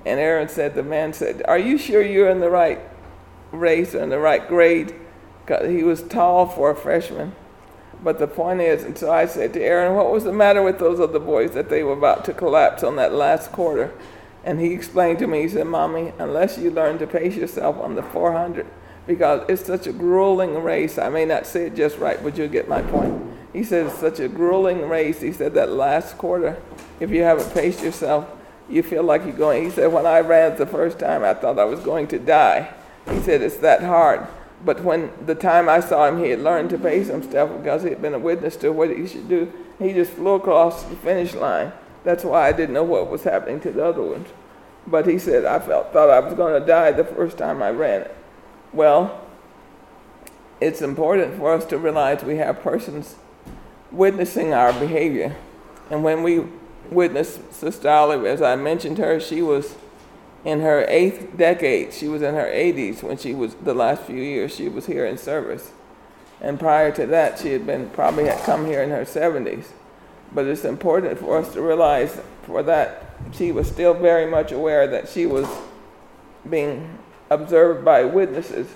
And 0.05 0.19
Aaron 0.19 0.47
said, 0.47 0.75
the 0.75 0.83
man 0.83 1.13
said, 1.13 1.41
Are 1.47 1.57
you 1.57 1.77
sure 1.77 2.01
you're 2.01 2.29
in 2.29 2.39
the 2.39 2.49
right 2.49 2.79
race 3.51 3.95
or 3.95 4.03
in 4.03 4.09
the 4.09 4.19
right 4.19 4.47
grade? 4.47 4.95
Because 5.43 5.69
he 5.69 5.83
was 5.83 6.03
tall 6.03 6.47
for 6.47 6.71
a 6.71 6.75
freshman. 6.75 7.35
But 8.03 8.19
the 8.19 8.27
point 8.27 8.61
is, 8.61 8.83
and 8.83 8.97
so 8.97 9.11
I 9.11 9.25
said 9.25 9.53
to 9.53 9.61
Aaron, 9.61 9.95
What 9.95 10.11
was 10.11 10.23
the 10.23 10.33
matter 10.33 10.61
with 10.61 10.79
those 10.79 10.99
other 10.99 11.19
boys 11.19 11.51
that 11.51 11.69
they 11.69 11.83
were 11.83 11.93
about 11.93 12.25
to 12.25 12.33
collapse 12.33 12.83
on 12.83 12.95
that 12.97 13.13
last 13.13 13.51
quarter? 13.51 13.91
And 14.43 14.59
he 14.59 14.73
explained 14.73 15.19
to 15.19 15.27
me, 15.27 15.41
he 15.41 15.49
said, 15.49 15.65
Mommy, 15.65 16.13
unless 16.19 16.57
you 16.57 16.69
learn 16.69 16.99
to 16.99 17.07
pace 17.07 17.35
yourself 17.35 17.77
on 17.77 17.95
the 17.95 18.03
400, 18.03 18.67
because 19.07 19.43
it's 19.49 19.65
such 19.65 19.87
a 19.87 19.91
grueling 19.91 20.61
race, 20.61 20.99
I 20.99 21.09
may 21.09 21.25
not 21.25 21.47
say 21.47 21.65
it 21.65 21.75
just 21.75 21.97
right, 21.97 22.21
but 22.21 22.37
you'll 22.37 22.47
get 22.47 22.69
my 22.69 22.83
point. 22.83 23.23
He 23.53 23.63
said, 23.63 23.87
it's 23.87 23.97
such 23.97 24.19
a 24.19 24.27
grueling 24.27 24.89
race. 24.89 25.21
He 25.21 25.31
said, 25.31 25.53
that 25.53 25.71
last 25.71 26.17
quarter, 26.17 26.61
if 26.99 27.09
you 27.09 27.23
haven't 27.23 27.53
paced 27.53 27.81
yourself, 27.81 28.27
you 28.69 28.83
feel 28.83 29.03
like 29.03 29.23
you're 29.23 29.31
going. 29.31 29.63
He 29.63 29.69
said, 29.71 29.93
when 29.93 30.05
I 30.05 30.19
ran 30.19 30.57
the 30.57 30.65
first 30.65 30.99
time, 30.99 31.23
I 31.23 31.33
thought 31.33 31.57
I 31.57 31.65
was 31.65 31.79
going 31.79 32.07
to 32.09 32.19
die. 32.19 32.73
He 33.09 33.21
said, 33.21 33.41
it's 33.41 33.57
that 33.57 33.81
hard. 33.81 34.27
But 34.63 34.83
when 34.83 35.11
the 35.25 35.35
time 35.35 35.67
I 35.69 35.79
saw 35.79 36.07
him, 36.07 36.23
he 36.23 36.29
had 36.29 36.39
learned 36.39 36.69
to 36.71 36.77
pace 36.77 37.07
himself 37.07 37.51
because 37.57 37.83
he 37.83 37.89
had 37.89 38.01
been 38.01 38.13
a 38.13 38.19
witness 38.19 38.55
to 38.57 38.69
what 38.71 38.89
he 38.89 39.07
should 39.07 39.27
do. 39.27 39.51
He 39.79 39.93
just 39.93 40.11
flew 40.11 40.35
across 40.35 40.83
the 40.83 40.95
finish 40.95 41.33
line. 41.33 41.73
That's 42.03 42.23
why 42.23 42.47
I 42.47 42.51
didn't 42.51 42.73
know 42.73 42.83
what 42.83 43.09
was 43.09 43.23
happening 43.23 43.59
to 43.61 43.71
the 43.71 43.85
other 43.85 44.01
ones. 44.01 44.29
But 44.87 45.07
he 45.07 45.17
said, 45.17 45.45
I 45.45 45.59
felt, 45.59 45.91
thought 45.91 46.09
I 46.09 46.19
was 46.19 46.33
going 46.35 46.59
to 46.59 46.65
die 46.65 46.91
the 46.91 47.03
first 47.03 47.37
time 47.37 47.61
I 47.61 47.71
ran 47.71 48.01
it. 48.01 48.15
Well, 48.71 49.21
it's 50.61 50.81
important 50.81 51.37
for 51.37 51.53
us 51.53 51.65
to 51.65 51.77
realize 51.77 52.23
we 52.23 52.37
have 52.37 52.61
persons 52.61 53.15
witnessing 53.91 54.53
our 54.53 54.73
behavior. 54.73 55.35
And 55.89 56.03
when 56.03 56.23
we 56.23 56.45
witness 56.89 57.39
Sister 57.51 57.89
Olive, 57.89 58.25
as 58.25 58.41
I 58.41 58.55
mentioned 58.55 58.97
her, 58.99 59.19
she 59.19 59.41
was 59.41 59.75
in 60.45 60.61
her 60.61 60.85
eighth 60.87 61.35
decade. 61.35 61.91
She 61.91 62.07
was 62.07 62.21
in 62.21 62.35
her 62.35 62.45
80s 62.45 63.03
when 63.03 63.17
she 63.17 63.33
was, 63.33 63.55
the 63.55 63.73
last 63.73 64.03
few 64.03 64.21
years, 64.21 64.55
she 64.55 64.69
was 64.69 64.85
here 64.85 65.05
in 65.05 65.17
service. 65.17 65.71
And 66.39 66.59
prior 66.59 66.91
to 66.91 67.05
that, 67.07 67.39
she 67.39 67.51
had 67.51 67.65
been, 67.65 67.89
probably 67.89 68.25
had 68.25 68.43
come 68.43 68.65
here 68.65 68.81
in 68.83 68.91
her 68.91 69.03
70s. 69.03 69.65
But 70.31 70.45
it's 70.45 70.63
important 70.63 71.19
for 71.19 71.37
us 71.37 71.53
to 71.53 71.61
realize 71.61 72.21
for 72.43 72.61
that 72.63 73.15
she 73.33 73.51
was 73.51 73.67
still 73.67 73.93
very 73.93 74.29
much 74.29 74.51
aware 74.51 74.87
that 74.87 75.09
she 75.09 75.25
was 75.25 75.47
being 76.49 76.99
observed 77.29 77.83
by 77.83 78.03
witnesses 78.03 78.67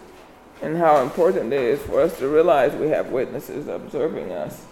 and 0.61 0.77
how 0.77 1.01
important 1.01 1.53
it 1.53 1.61
is 1.61 1.81
for 1.81 2.01
us 2.01 2.17
to 2.19 2.27
realize 2.27 2.73
we 2.73 2.89
have 2.89 3.07
witnesses 3.07 3.67
observing 3.67 4.31
us. 4.31 4.65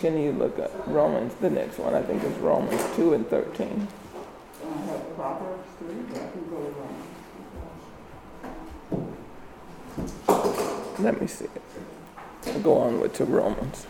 Can 0.00 0.18
you 0.18 0.32
look 0.32 0.58
at 0.58 0.70
Romans, 0.88 1.34
the 1.34 1.50
next 1.50 1.78
one, 1.78 1.94
I 1.94 2.02
think 2.02 2.24
is 2.24 2.36
Romans 2.38 2.82
2 2.96 3.14
and 3.14 3.26
13. 3.28 3.88
I 4.64 4.80
have 4.86 5.16
Proverbs 5.16 5.68
3, 5.71 5.71
but 5.71 5.71
I 5.71 5.71
can 5.71 5.71
go 5.71 5.71
to 5.71 5.71
Romans. 5.71 5.71
Let 10.98 11.20
me 11.20 11.26
see 11.26 11.46
it. 11.46 11.62
I'll 12.46 12.60
go 12.60 12.78
on 12.78 13.00
with 13.00 13.14
to 13.14 13.24
Romans. 13.24 13.86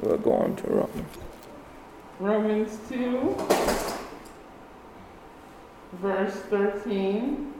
We'll 0.00 0.16
go 0.18 0.32
on 0.32 0.56
to 0.56 0.66
Romans. 0.68 1.16
Romans 2.18 2.78
2, 2.88 3.36
verse 6.00 6.34
13. 6.34 7.52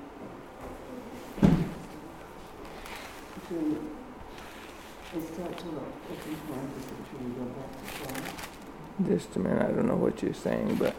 Just 9.07 9.37
a 9.37 9.39
minute, 9.39 9.63
I 9.63 9.71
don't 9.71 9.87
know 9.87 9.95
what 9.95 10.23
you're 10.23 10.35
saying, 10.35 10.75
but 10.75 10.95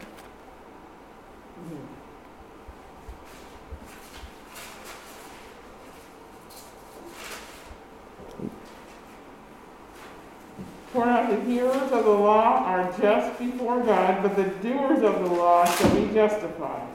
For 10.92 11.06
not 11.06 11.30
the 11.30 11.40
hearers 11.42 11.92
of 11.92 12.04
the 12.04 12.10
law 12.10 12.64
are 12.64 12.92
just 13.00 13.38
before 13.38 13.80
God, 13.84 14.22
but 14.22 14.34
the 14.34 14.46
doers 14.68 15.02
of 15.02 15.20
the 15.20 15.34
law 15.34 15.64
shall 15.64 15.94
be 15.94 16.12
justified. 16.12 16.88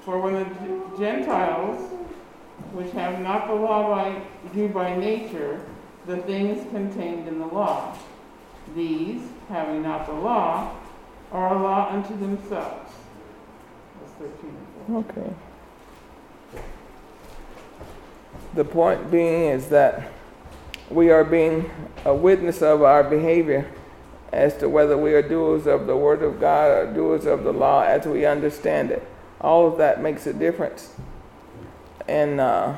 For 0.00 0.20
when 0.20 0.34
the 0.34 0.98
Gentiles, 0.98 1.88
which 2.72 2.90
have 2.92 3.20
not 3.20 3.46
the 3.46 3.54
law 3.54 3.88
by, 3.94 4.22
do 4.52 4.68
by 4.68 4.96
nature 4.96 5.64
the 6.06 6.16
things 6.16 6.68
contained 6.72 7.28
in 7.28 7.38
the 7.38 7.46
law, 7.46 7.96
these, 8.74 9.22
having 9.48 9.82
not 9.82 10.06
the 10.06 10.12
law, 10.12 10.74
are 11.30 11.54
a 11.54 11.62
law 11.62 11.90
unto 11.90 12.18
themselves. 12.18 12.92
That's 14.00 14.12
13 14.12 14.50
and 14.50 15.04
14. 15.06 15.20
okay. 15.20 15.34
The 18.54 18.64
point 18.64 19.10
being 19.10 19.48
is 19.48 19.68
that 19.68 20.12
we 20.90 21.10
are 21.10 21.24
being 21.24 21.70
a 22.04 22.14
witness 22.14 22.60
of 22.60 22.82
our 22.82 23.02
behavior 23.02 23.70
as 24.32 24.56
to 24.58 24.68
whether 24.68 24.96
we 24.96 25.14
are 25.14 25.22
doers 25.22 25.66
of 25.66 25.86
the 25.86 25.96
Word 25.96 26.22
of 26.22 26.40
God 26.40 26.70
or 26.70 26.92
doers 26.92 27.26
of 27.26 27.44
the 27.44 27.52
law 27.52 27.82
as 27.82 28.06
we 28.06 28.26
understand 28.26 28.90
it. 28.90 29.06
All 29.40 29.66
of 29.66 29.78
that 29.78 30.02
makes 30.02 30.26
a 30.26 30.32
difference. 30.32 30.94
And 32.08 32.40
uh, 32.40 32.76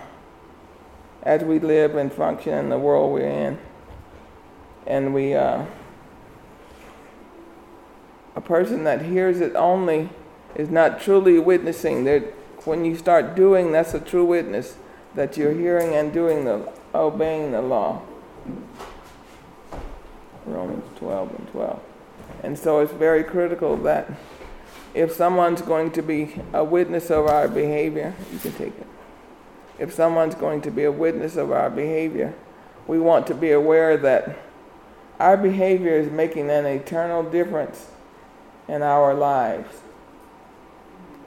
as 1.23 1.43
we 1.43 1.59
live 1.59 1.97
and 1.97 2.13
function 2.13 2.55
in 2.55 2.69
the 2.69 2.79
world 2.79 3.13
we're 3.13 3.29
in, 3.29 3.59
and 4.87 5.15
we, 5.15 5.35
uh, 5.35 5.65
a 8.37 8.41
person 8.41 8.85
that 8.85 9.03
hears 9.03 9.41
it 9.41 9.55
only 9.57 10.11
is 10.55 10.71
not 10.71 11.01
truly 11.01 11.39
witnessing. 11.39 12.05
That 12.05 12.23
when 12.65 12.85
you 12.85 12.97
start 12.97 13.35
doing, 13.35 13.73
that's 13.73 13.95
a 13.95 14.01
true 14.01 14.25
witness 14.25 14.77
that 15.15 15.37
you're 15.37 15.55
hearing 15.55 15.95
and 15.95 16.13
doing 16.13 16.45
the 16.45 16.73
obeying 16.95 17.53
the 17.53 17.63
law. 17.63 18.03
Romans 20.47 20.85
12 20.99 21.35
and 21.39 21.49
12. 21.49 21.81
And 22.43 22.59
so 22.59 22.81
it's 22.81 22.93
very 22.93 23.25
critical 23.25 23.77
that 23.79 24.11
if 24.93 25.13
someone's 25.13 25.63
going 25.63 25.91
to 25.93 26.03
be 26.03 26.41
a 26.53 26.63
witness 26.63 27.11
of 27.11 27.27
our 27.27 27.49
behavior, 27.49 28.15
you 28.33 28.39
can 28.39 28.53
take 28.53 28.79
it. 28.79 28.87
If 29.79 29.93
someone's 29.93 30.35
going 30.35 30.61
to 30.63 30.71
be 30.71 30.85
a 30.85 30.93
witness 30.93 31.37
of 31.37 31.51
our 31.51 31.71
behavior, 31.71 32.35
we 32.87 33.01
want 33.01 33.27
to 33.29 33.35
be 33.35 33.51
aware 33.51 33.97
that 33.97 34.37
our 35.25 35.39
behavior 35.39 35.93
is 35.93 36.13
making 36.13 36.51
an 36.51 36.67
eternal 36.67 37.23
difference 37.23 37.87
in 38.69 38.83
our 38.83 39.15
lives. 39.15 39.81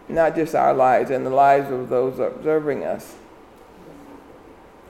Not 0.08 0.36
just 0.36 0.54
our 0.54 0.76
lives, 0.76 1.10
in 1.10 1.24
the 1.24 1.32
lives 1.32 1.72
of 1.72 1.90
those 1.90 2.20
observing 2.20 2.84
us. 2.84 3.16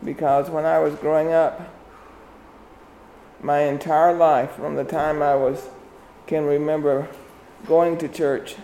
Because 0.04 0.50
when 0.50 0.66
I 0.66 0.80
was 0.80 0.94
growing 0.96 1.32
up, 1.32 1.74
my 3.42 3.62
entire 3.62 4.14
life, 4.14 4.52
from 4.52 4.76
the 4.76 4.84
time 4.84 5.22
I 5.22 5.36
was 5.36 5.70
can 6.26 6.44
remember 6.44 7.08
going 7.66 7.98
to 8.00 8.10
church 8.10 8.58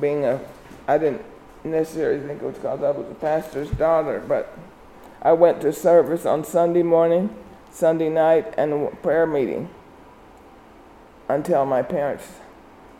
being 0.00 0.24
a, 0.24 0.40
I 0.86 0.98
didn't 0.98 1.22
necessarily 1.64 2.24
think 2.24 2.40
it 2.40 2.44
was 2.44 2.54
because 2.54 2.84
I 2.84 2.92
was 2.92 3.10
a 3.10 3.14
pastor's 3.16 3.70
daughter, 3.70 4.22
but 4.28 4.56
I 5.22 5.32
went 5.32 5.60
to 5.62 5.72
service 5.72 6.24
on 6.24 6.44
Sunday 6.44 6.84
morning, 6.84 7.34
Sunday 7.76 8.08
night, 8.08 8.54
and 8.56 8.90
prayer 9.02 9.26
meeting 9.26 9.68
until 11.28 11.66
my 11.66 11.82
parents 11.82 12.24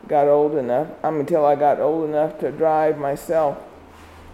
got 0.06 0.28
old 0.28 0.54
enough, 0.54 0.88
I 1.02 1.10
mean, 1.10 1.20
until 1.20 1.46
I 1.46 1.56
got 1.56 1.80
old 1.80 2.06
enough 2.06 2.38
to 2.40 2.52
drive 2.52 2.98
myself. 2.98 3.56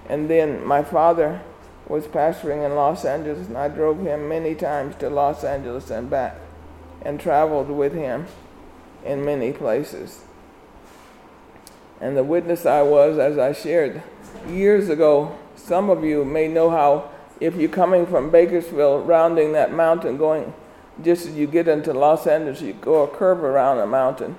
And 0.09 0.29
then 0.29 0.67
my 0.67 0.83
father 0.83 1.43
was 1.87 2.09
pastoring 2.09 2.67
in 2.67 2.75
Los 2.75 3.05
Angeles, 3.05 3.47
and 3.47 3.57
I 3.57 3.69
drove 3.69 4.01
him 4.01 4.29
many 4.29 4.57
times 4.57 4.97
to 4.97 5.09
Los 5.09 5.45
Angeles 5.45 5.91
and 5.91 6.11
back 6.11 6.37
and 7.03 7.21
traveled 7.21 7.69
with 7.69 7.95
him 7.95 8.27
in 9.05 9.25
many 9.25 9.53
places. 9.53 10.25
And 12.01 12.17
the 12.17 12.25
witness 12.25 12.67
I 12.67 12.83
was, 12.83 13.17
as 13.17 13.39
I 13.39 13.53
shared 13.53 14.03
years 14.49 14.89
ago, 14.89 15.39
some 15.55 15.89
of 15.89 16.03
you 16.03 16.25
may 16.25 16.49
know 16.49 16.69
how, 16.69 17.11
if 17.43 17.57
you're 17.57 17.69
coming 17.69 18.07
from 18.07 18.31
Bakersfield, 18.31 19.09
rounding 19.09 19.51
that 19.53 19.73
mountain, 19.73 20.17
going 20.17 20.55
just 21.03 21.27
as 21.27 21.35
you 21.35 21.49
get 21.49 21.67
into 21.67 21.93
Los 21.93 22.27
Angeles, 22.29 22.61
you 22.61 22.73
go 22.75 23.03
a 23.03 23.09
curve 23.09 23.43
around 23.43 23.79
a 23.79 23.87
mountain 23.87 24.37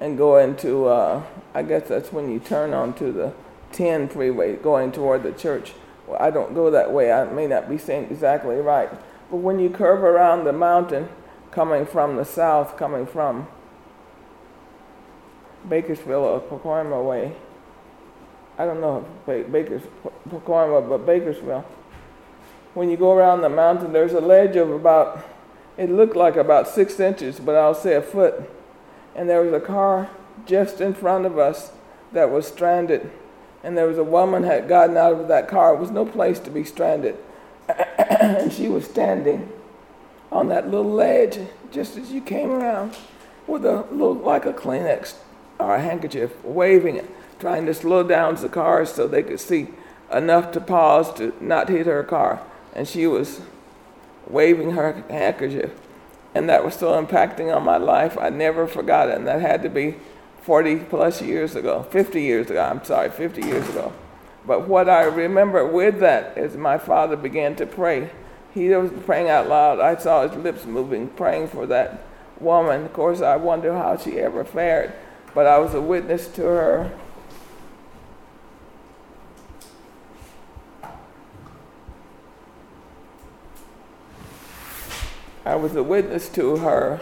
and 0.00 0.18
go 0.18 0.38
into, 0.38 0.86
uh, 0.86 1.22
I 1.54 1.62
guess 1.62 1.86
that's 1.86 2.12
when 2.12 2.32
you 2.32 2.40
turn 2.40 2.74
onto 2.74 3.12
the 3.12 3.32
10 3.70 4.08
freeway 4.08 4.56
going 4.56 4.90
toward 4.90 5.22
the 5.22 5.30
church. 5.30 5.74
Well, 6.08 6.20
I 6.20 6.30
don't 6.30 6.52
go 6.52 6.68
that 6.72 6.90
way. 6.90 7.12
I 7.12 7.24
may 7.26 7.46
not 7.46 7.68
be 7.68 7.78
saying 7.78 8.08
exactly 8.10 8.56
right. 8.56 8.90
But 9.30 9.36
when 9.36 9.60
you 9.60 9.70
curve 9.70 10.02
around 10.02 10.42
the 10.42 10.52
mountain, 10.52 11.08
coming 11.52 11.86
from 11.86 12.16
the 12.16 12.24
south, 12.24 12.76
coming 12.76 13.06
from 13.06 13.46
Bakersfield 15.68 16.24
or 16.24 16.40
Pacoima 16.40 17.04
way, 17.04 17.36
I 18.58 18.66
don't 18.66 18.80
know 18.80 19.06
if 19.28 19.52
Bakers, 19.52 19.82
Pacoima, 20.28 20.88
but 20.88 21.06
Bakersfield. 21.06 21.64
When 22.74 22.90
you 22.90 22.96
go 22.96 23.12
around 23.12 23.42
the 23.42 23.48
mountain, 23.48 23.92
there's 23.92 24.12
a 24.12 24.20
ledge 24.20 24.56
of 24.56 24.70
about, 24.70 25.24
it 25.76 25.90
looked 25.90 26.16
like 26.16 26.36
about 26.36 26.68
six 26.68 26.98
inches, 26.98 27.38
but 27.38 27.54
I'll 27.54 27.74
say 27.74 27.94
a 27.94 28.02
foot. 28.02 28.50
And 29.14 29.28
there 29.28 29.42
was 29.42 29.52
a 29.52 29.64
car 29.64 30.10
just 30.46 30.80
in 30.80 30.94
front 30.94 31.26
of 31.26 31.38
us 31.38 31.72
that 32.12 32.30
was 32.30 32.46
stranded 32.46 33.10
and 33.62 33.76
there 33.76 33.86
was 33.86 33.98
a 33.98 34.04
woman 34.04 34.42
had 34.42 34.68
gotten 34.68 34.96
out 34.96 35.12
of 35.12 35.28
that 35.28 35.48
car. 35.48 35.74
It 35.74 35.80
was 35.80 35.90
no 35.90 36.04
place 36.04 36.38
to 36.40 36.50
be 36.50 36.64
stranded. 36.64 37.16
and 37.98 38.52
she 38.52 38.68
was 38.68 38.84
standing 38.84 39.50
on 40.30 40.48
that 40.48 40.68
little 40.68 40.90
ledge 40.90 41.38
just 41.70 41.96
as 41.96 42.10
you 42.10 42.20
came 42.20 42.50
around 42.50 42.96
with 43.46 43.64
a 43.64 43.86
little 43.90 44.14
like 44.14 44.46
a 44.46 44.52
Kleenex 44.52 45.14
or 45.60 45.76
a 45.76 45.80
handkerchief, 45.80 46.42
waving 46.44 46.96
it, 46.96 47.10
trying 47.38 47.66
to 47.66 47.74
slow 47.74 48.02
down 48.02 48.34
the 48.36 48.48
cars 48.48 48.92
so 48.92 49.06
they 49.06 49.22
could 49.22 49.40
see 49.40 49.68
enough 50.12 50.50
to 50.52 50.60
pause 50.60 51.12
to 51.14 51.32
not 51.40 51.68
hit 51.68 51.86
her 51.86 52.02
car. 52.02 52.42
And 52.72 52.88
she 52.88 53.06
was 53.06 53.40
waving 54.26 54.72
her 54.72 55.04
handkerchief. 55.10 55.72
And 56.34 56.48
that 56.48 56.64
was 56.64 56.74
still 56.74 56.92
impacting 56.92 57.54
on 57.54 57.64
my 57.64 57.76
life. 57.76 58.16
I 58.18 58.30
never 58.30 58.66
forgot 58.66 59.08
it. 59.08 59.16
And 59.16 59.26
that 59.26 59.40
had 59.40 59.62
to 59.62 59.68
be 59.68 59.96
40 60.42 60.76
plus 60.76 61.22
years 61.22 61.54
ago, 61.54 61.84
50 61.84 62.20
years 62.20 62.50
ago, 62.50 62.62
I'm 62.62 62.84
sorry, 62.84 63.10
50 63.10 63.42
years 63.42 63.68
ago. 63.68 63.92
But 64.44 64.66
what 64.66 64.88
I 64.88 65.04
remember 65.04 65.64
with 65.64 66.00
that 66.00 66.36
is 66.36 66.56
my 66.56 66.78
father 66.78 67.16
began 67.16 67.54
to 67.56 67.66
pray. 67.66 68.10
He 68.52 68.68
was 68.70 68.90
praying 69.06 69.28
out 69.28 69.48
loud. 69.48 69.78
I 69.78 69.96
saw 69.96 70.26
his 70.26 70.36
lips 70.36 70.64
moving, 70.64 71.08
praying 71.08 71.48
for 71.48 71.66
that 71.66 72.02
woman. 72.40 72.84
Of 72.84 72.92
course, 72.92 73.20
I 73.20 73.36
wonder 73.36 73.72
how 73.72 73.96
she 73.96 74.18
ever 74.18 74.44
fared, 74.44 74.92
but 75.32 75.46
I 75.46 75.58
was 75.58 75.74
a 75.74 75.80
witness 75.80 76.26
to 76.28 76.42
her. 76.42 76.98
I 85.52 85.56
was 85.56 85.76
a 85.76 85.82
witness 85.82 86.30
to 86.30 86.56
her 86.56 86.98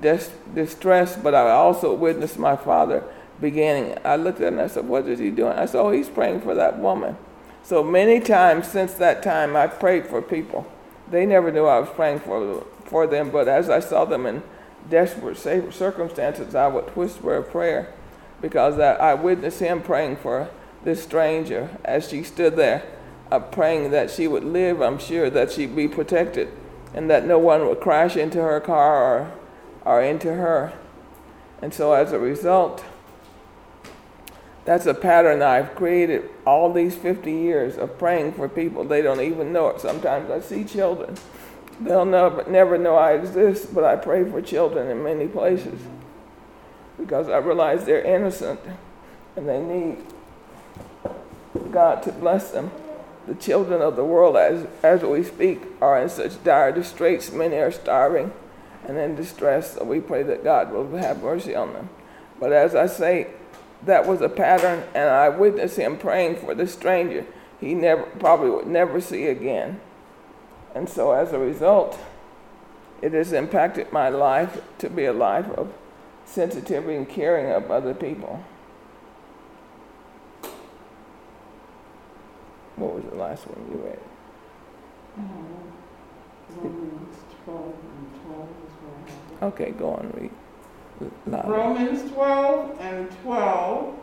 dis- 0.00 0.32
distressed, 0.52 1.22
but 1.22 1.32
I 1.32 1.50
also 1.50 1.94
witnessed 1.94 2.36
my 2.36 2.56
father 2.56 3.04
beginning. 3.40 3.96
I 4.04 4.16
looked 4.16 4.40
at 4.40 4.48
him 4.48 4.58
and 4.58 4.62
I 4.62 4.66
said, 4.66 4.88
What 4.88 5.06
is 5.06 5.20
he 5.20 5.30
doing? 5.30 5.52
I 5.52 5.66
said, 5.66 5.80
Oh, 5.80 5.92
he's 5.92 6.08
praying 6.08 6.40
for 6.40 6.56
that 6.56 6.80
woman. 6.80 7.16
So 7.62 7.84
many 7.84 8.18
times 8.18 8.66
since 8.66 8.94
that 8.94 9.22
time, 9.22 9.54
I 9.54 9.68
prayed 9.68 10.08
for 10.08 10.20
people. 10.20 10.66
They 11.08 11.24
never 11.24 11.52
knew 11.52 11.66
I 11.66 11.78
was 11.78 11.88
praying 11.90 12.18
for, 12.18 12.66
for 12.84 13.06
them, 13.06 13.30
but 13.30 13.46
as 13.46 13.70
I 13.70 13.78
saw 13.78 14.04
them 14.04 14.26
in 14.26 14.42
desperate 14.90 15.36
circumstances, 15.36 16.56
I 16.56 16.66
would 16.66 16.96
whisper 16.96 17.36
a 17.36 17.44
prayer 17.44 17.94
because 18.40 18.80
I, 18.80 18.94
I 18.94 19.14
witnessed 19.14 19.60
him 19.60 19.82
praying 19.82 20.16
for 20.16 20.50
this 20.82 21.04
stranger 21.04 21.70
as 21.84 22.08
she 22.08 22.24
stood 22.24 22.56
there, 22.56 22.82
uh, 23.30 23.38
praying 23.38 23.92
that 23.92 24.10
she 24.10 24.26
would 24.26 24.44
live, 24.44 24.82
I'm 24.82 24.98
sure, 24.98 25.30
that 25.30 25.52
she'd 25.52 25.76
be 25.76 25.86
protected, 25.86 26.48
and 26.94 27.10
that 27.10 27.26
no 27.26 27.38
one 27.38 27.66
would 27.66 27.80
crash 27.80 28.16
into 28.16 28.40
her 28.40 28.60
car 28.60 29.04
or 29.04 29.32
are 29.84 30.02
into 30.02 30.34
her. 30.34 30.72
And 31.60 31.72
so 31.72 31.92
as 31.92 32.12
a 32.12 32.18
result, 32.18 32.84
that's 34.64 34.86
a 34.86 34.94
pattern 34.94 35.40
I've 35.42 35.74
created 35.74 36.28
all 36.46 36.72
these 36.72 36.94
50 36.94 37.32
years 37.32 37.78
of 37.78 37.98
praying 37.98 38.32
for 38.32 38.48
people. 38.48 38.84
They 38.84 39.00
don't 39.00 39.20
even 39.20 39.52
know 39.52 39.68
it. 39.68 39.80
Sometimes 39.80 40.30
I 40.30 40.40
see 40.40 40.64
children. 40.64 41.16
They'll 41.80 42.04
never, 42.04 42.44
never 42.50 42.76
know 42.76 42.96
I 42.96 43.12
exist, 43.12 43.74
but 43.74 43.84
I 43.84 43.96
pray 43.96 44.28
for 44.28 44.42
children 44.42 44.90
in 44.90 45.02
many 45.02 45.26
places 45.26 45.80
because 46.98 47.28
I 47.28 47.38
realize 47.38 47.84
they're 47.84 48.02
innocent 48.02 48.60
and 49.36 49.48
they 49.48 49.60
need 49.60 50.04
God 51.70 52.02
to 52.02 52.12
bless 52.12 52.50
them. 52.50 52.70
The 53.28 53.34
children 53.34 53.82
of 53.82 53.94
the 53.94 54.04
world, 54.04 54.36
as, 54.36 54.66
as 54.82 55.02
we 55.02 55.22
speak, 55.22 55.60
are 55.80 56.00
in 56.00 56.08
such 56.08 56.42
dire 56.42 56.72
distress. 56.72 57.30
Many 57.30 57.56
are 57.56 57.70
starving 57.70 58.32
and 58.86 58.96
in 58.96 59.14
distress. 59.16 59.74
So 59.74 59.84
we 59.84 60.00
pray 60.00 60.22
that 60.22 60.42
God 60.42 60.72
will 60.72 60.96
have 60.96 61.22
mercy 61.22 61.54
on 61.54 61.74
them. 61.74 61.90
But 62.40 62.52
as 62.52 62.74
I 62.74 62.86
say, 62.86 63.28
that 63.84 64.06
was 64.06 64.22
a 64.22 64.28
pattern, 64.28 64.82
and 64.94 65.10
I 65.10 65.28
witnessed 65.28 65.76
him 65.76 65.98
praying 65.98 66.36
for 66.36 66.54
the 66.54 66.66
stranger 66.66 67.26
he 67.60 67.74
never 67.74 68.02
probably 68.02 68.50
would 68.50 68.66
never 68.66 69.00
see 69.00 69.26
again. 69.26 69.80
And 70.74 70.88
so 70.88 71.12
as 71.12 71.32
a 71.32 71.38
result, 71.38 71.98
it 73.02 73.12
has 73.12 73.32
impacted 73.32 73.92
my 73.92 74.08
life 74.08 74.60
to 74.78 74.88
be 74.88 75.04
a 75.04 75.12
life 75.12 75.48
of 75.50 75.72
sensitivity 76.24 76.96
and 76.96 77.08
caring 77.08 77.50
of 77.50 77.70
other 77.70 77.94
people. 77.94 78.44
What 82.78 82.94
was 82.94 83.04
the 83.04 83.16
last 83.16 83.44
one 83.48 83.70
you 83.70 83.78
read? 83.84 83.98
Romans 86.62 87.16
12 87.44 87.74
and 87.74 88.22
12 89.40 89.52
Okay, 89.52 89.70
go 89.72 89.90
on, 89.90 90.12
read. 90.16 90.30
Louder. 91.26 91.48
Romans 91.50 92.10
12 92.12 92.80
and 92.80 93.10
12. 93.22 93.94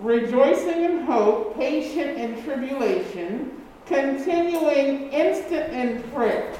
Rejoicing 0.00 0.84
in 0.84 1.00
hope, 1.02 1.56
patient 1.56 2.18
in 2.18 2.42
tribulation, 2.42 3.62
continuing 3.86 5.10
instant 5.12 5.72
in 5.72 6.02
prayer. 6.10 6.52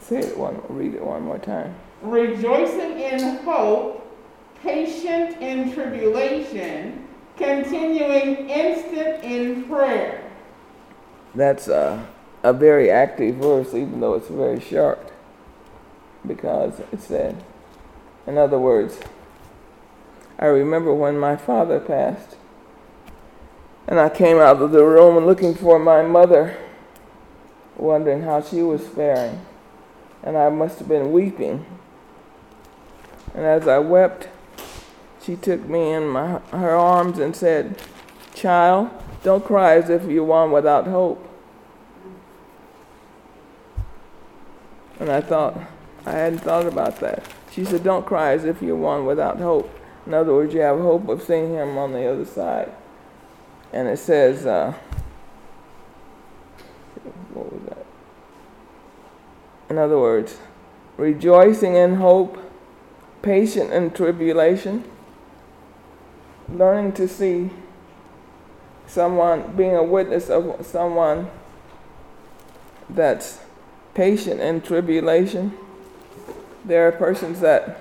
Say 0.00 0.20
it 0.20 0.36
one, 0.38 0.60
read 0.68 0.94
it 0.94 1.04
one 1.04 1.22
more 1.22 1.38
time. 1.38 1.74
Rejoicing 2.02 3.00
in 3.00 3.38
hope, 3.38 4.06
patient 4.62 5.38
in 5.40 5.72
tribulation, 5.72 7.03
continuing 7.36 8.48
instant 8.48 9.24
in 9.24 9.64
prayer. 9.64 10.30
That's 11.34 11.68
a, 11.68 12.06
a 12.42 12.52
very 12.52 12.90
active 12.90 13.36
verse, 13.36 13.74
even 13.74 14.00
though 14.00 14.14
it's 14.14 14.28
very 14.28 14.60
short 14.60 15.10
because 16.26 16.80
it 16.92 17.00
said, 17.00 17.42
in 18.26 18.38
other 18.38 18.58
words, 18.58 18.98
I 20.38 20.46
remember 20.46 20.92
when 20.92 21.18
my 21.18 21.36
father 21.36 21.78
passed, 21.78 22.36
and 23.86 24.00
I 24.00 24.08
came 24.08 24.38
out 24.38 24.62
of 24.62 24.72
the 24.72 24.84
room 24.84 25.24
looking 25.26 25.54
for 25.54 25.78
my 25.78 26.02
mother, 26.02 26.56
wondering 27.76 28.22
how 28.22 28.40
she 28.40 28.62
was 28.62 28.86
faring, 28.86 29.44
and 30.22 30.36
I 30.36 30.48
must 30.48 30.78
have 30.78 30.88
been 30.88 31.12
weeping. 31.12 31.66
And 33.34 33.44
as 33.44 33.68
I 33.68 33.78
wept, 33.78 34.28
she 35.24 35.36
took 35.36 35.66
me 35.68 35.92
in 35.92 36.08
my, 36.08 36.38
her 36.50 36.74
arms 36.74 37.18
and 37.18 37.34
said, 37.34 37.80
Child, 38.34 38.90
don't 39.22 39.44
cry 39.44 39.76
as 39.76 39.88
if 39.88 40.04
you're 40.04 40.24
one 40.24 40.50
without 40.52 40.86
hope. 40.86 41.26
And 45.00 45.10
I 45.10 45.20
thought, 45.20 45.58
I 46.04 46.12
hadn't 46.12 46.40
thought 46.40 46.66
about 46.66 47.00
that. 47.00 47.24
She 47.50 47.64
said, 47.64 47.82
Don't 47.82 48.04
cry 48.04 48.32
as 48.32 48.44
if 48.44 48.60
you're 48.60 48.76
one 48.76 49.06
without 49.06 49.38
hope. 49.38 49.70
In 50.06 50.12
other 50.12 50.34
words, 50.34 50.52
you 50.52 50.60
have 50.60 50.78
hope 50.78 51.08
of 51.08 51.22
seeing 51.22 51.54
him 51.54 51.78
on 51.78 51.92
the 51.92 52.06
other 52.06 52.26
side. 52.26 52.70
And 53.72 53.88
it 53.88 53.98
says, 53.98 54.44
uh, 54.44 54.74
what 57.32 57.52
was 57.52 57.62
that? 57.68 57.86
In 59.70 59.78
other 59.78 59.98
words, 59.98 60.38
rejoicing 60.96 61.74
in 61.74 61.96
hope, 61.96 62.38
patient 63.22 63.72
in 63.72 63.90
tribulation, 63.90 64.84
learning 66.48 66.92
to 66.92 67.08
see 67.08 67.50
someone, 68.86 69.56
being 69.56 69.74
a 69.74 69.82
witness 69.82 70.28
of 70.28 70.64
someone 70.66 71.30
that's 72.88 73.40
patient 73.94 74.40
in 74.40 74.60
tribulation. 74.60 75.52
There 76.64 76.88
are 76.88 76.92
persons 76.92 77.40
that 77.40 77.80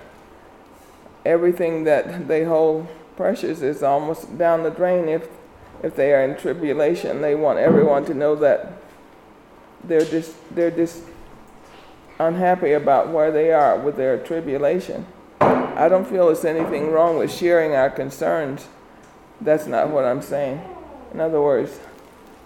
everything 1.25 1.83
that 1.85 2.27
they 2.27 2.43
hold 2.43 2.87
precious 3.15 3.61
is 3.61 3.83
almost 3.83 4.37
down 4.37 4.63
the 4.63 4.69
drain 4.69 5.07
if 5.07 5.27
if 5.81 5.95
they 5.95 6.13
are 6.13 6.23
in 6.23 6.37
tribulation. 6.37 7.21
They 7.21 7.35
want 7.35 7.59
everyone 7.59 8.05
to 8.05 8.13
know 8.13 8.35
that 8.35 8.73
they're 9.83 10.05
just 10.05 10.33
they're 10.55 10.71
just 10.71 11.03
unhappy 12.19 12.73
about 12.73 13.09
where 13.09 13.31
they 13.31 13.51
are 13.51 13.77
with 13.77 13.97
their 13.97 14.17
tribulation. 14.17 15.05
I 15.75 15.89
don't 15.89 16.07
feel 16.07 16.27
there's 16.27 16.45
anything 16.45 16.91
wrong 16.91 17.17
with 17.17 17.31
sharing 17.31 17.73
our 17.73 17.89
concerns. 17.89 18.67
That's 19.41 19.65
not 19.65 19.89
what 19.89 20.05
I'm 20.05 20.21
saying. 20.21 20.61
In 21.13 21.19
other 21.19 21.41
words, 21.41 21.79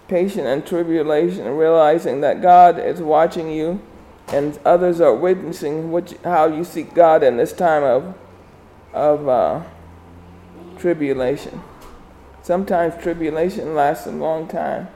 patient 0.07 0.47
in 0.47 0.63
tribulation, 0.63 1.45
realizing 1.55 2.21
that 2.21 2.41
God 2.41 2.79
is 2.79 3.01
watching 3.01 3.51
you 3.51 3.81
and 4.29 4.59
others 4.65 4.99
are 4.99 5.13
witnessing 5.13 5.91
what 5.91 6.11
you, 6.11 6.19
how 6.23 6.47
you 6.47 6.63
seek 6.63 6.93
God 6.93 7.23
in 7.23 7.37
this 7.37 7.53
time 7.53 7.83
of, 7.83 8.15
of 8.93 9.27
uh, 9.27 9.63
tribulation. 10.77 11.61
Sometimes 12.41 13.01
tribulation 13.01 13.75
lasts 13.75 14.07
a 14.07 14.11
long 14.11 14.47
time. 14.47 14.87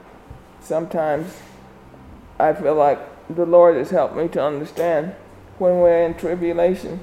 Sometimes 0.60 1.38
I 2.38 2.52
feel 2.54 2.74
like 2.74 2.98
the 3.28 3.46
Lord 3.46 3.76
has 3.76 3.90
helped 3.90 4.16
me 4.16 4.28
to 4.28 4.42
understand 4.42 5.14
when 5.58 5.78
we're 5.78 6.02
in 6.02 6.14
tribulation. 6.14 7.00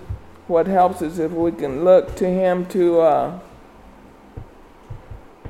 What 0.49 0.65
helps 0.65 1.03
is 1.03 1.19
if 1.19 1.31
we 1.31 1.51
can 1.51 1.83
look 1.83 2.15
to 2.15 2.27
Him 2.27 2.65
to 2.69 3.01
uh, 3.01 3.39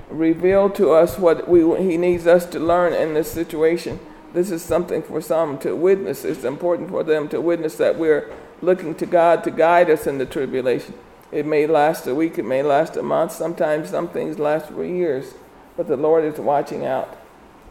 reveal 0.09 0.69
to 0.71 0.91
us 0.91 1.17
what 1.17 1.47
we, 1.47 1.61
He 1.81 1.95
needs 1.95 2.27
us 2.27 2.45
to 2.47 2.59
learn 2.59 2.91
in 2.91 3.13
this 3.13 3.31
situation. 3.31 4.01
This 4.33 4.51
is 4.51 4.61
something 4.61 5.01
for 5.01 5.21
some 5.21 5.57
to 5.59 5.73
witness. 5.73 6.25
It's 6.25 6.43
important 6.43 6.89
for 6.89 7.05
them 7.05 7.29
to 7.29 7.39
witness 7.39 7.77
that 7.77 7.97
we're 7.97 8.29
looking 8.61 8.93
to 8.95 9.05
God 9.05 9.41
to 9.45 9.51
guide 9.51 9.89
us 9.89 10.05
in 10.05 10.17
the 10.17 10.25
tribulation. 10.25 10.95
It 11.31 11.45
may 11.45 11.65
last 11.65 12.05
a 12.05 12.13
week, 12.13 12.37
it 12.37 12.43
may 12.43 12.61
last 12.61 12.97
a 12.97 13.01
month. 13.01 13.31
Sometimes 13.31 13.91
some 13.91 14.09
things 14.09 14.37
last 14.37 14.67
for 14.67 14.83
years, 14.83 15.33
but 15.77 15.87
the 15.87 15.95
Lord 15.95 16.25
is 16.25 16.41
watching 16.41 16.85
out 16.85 17.17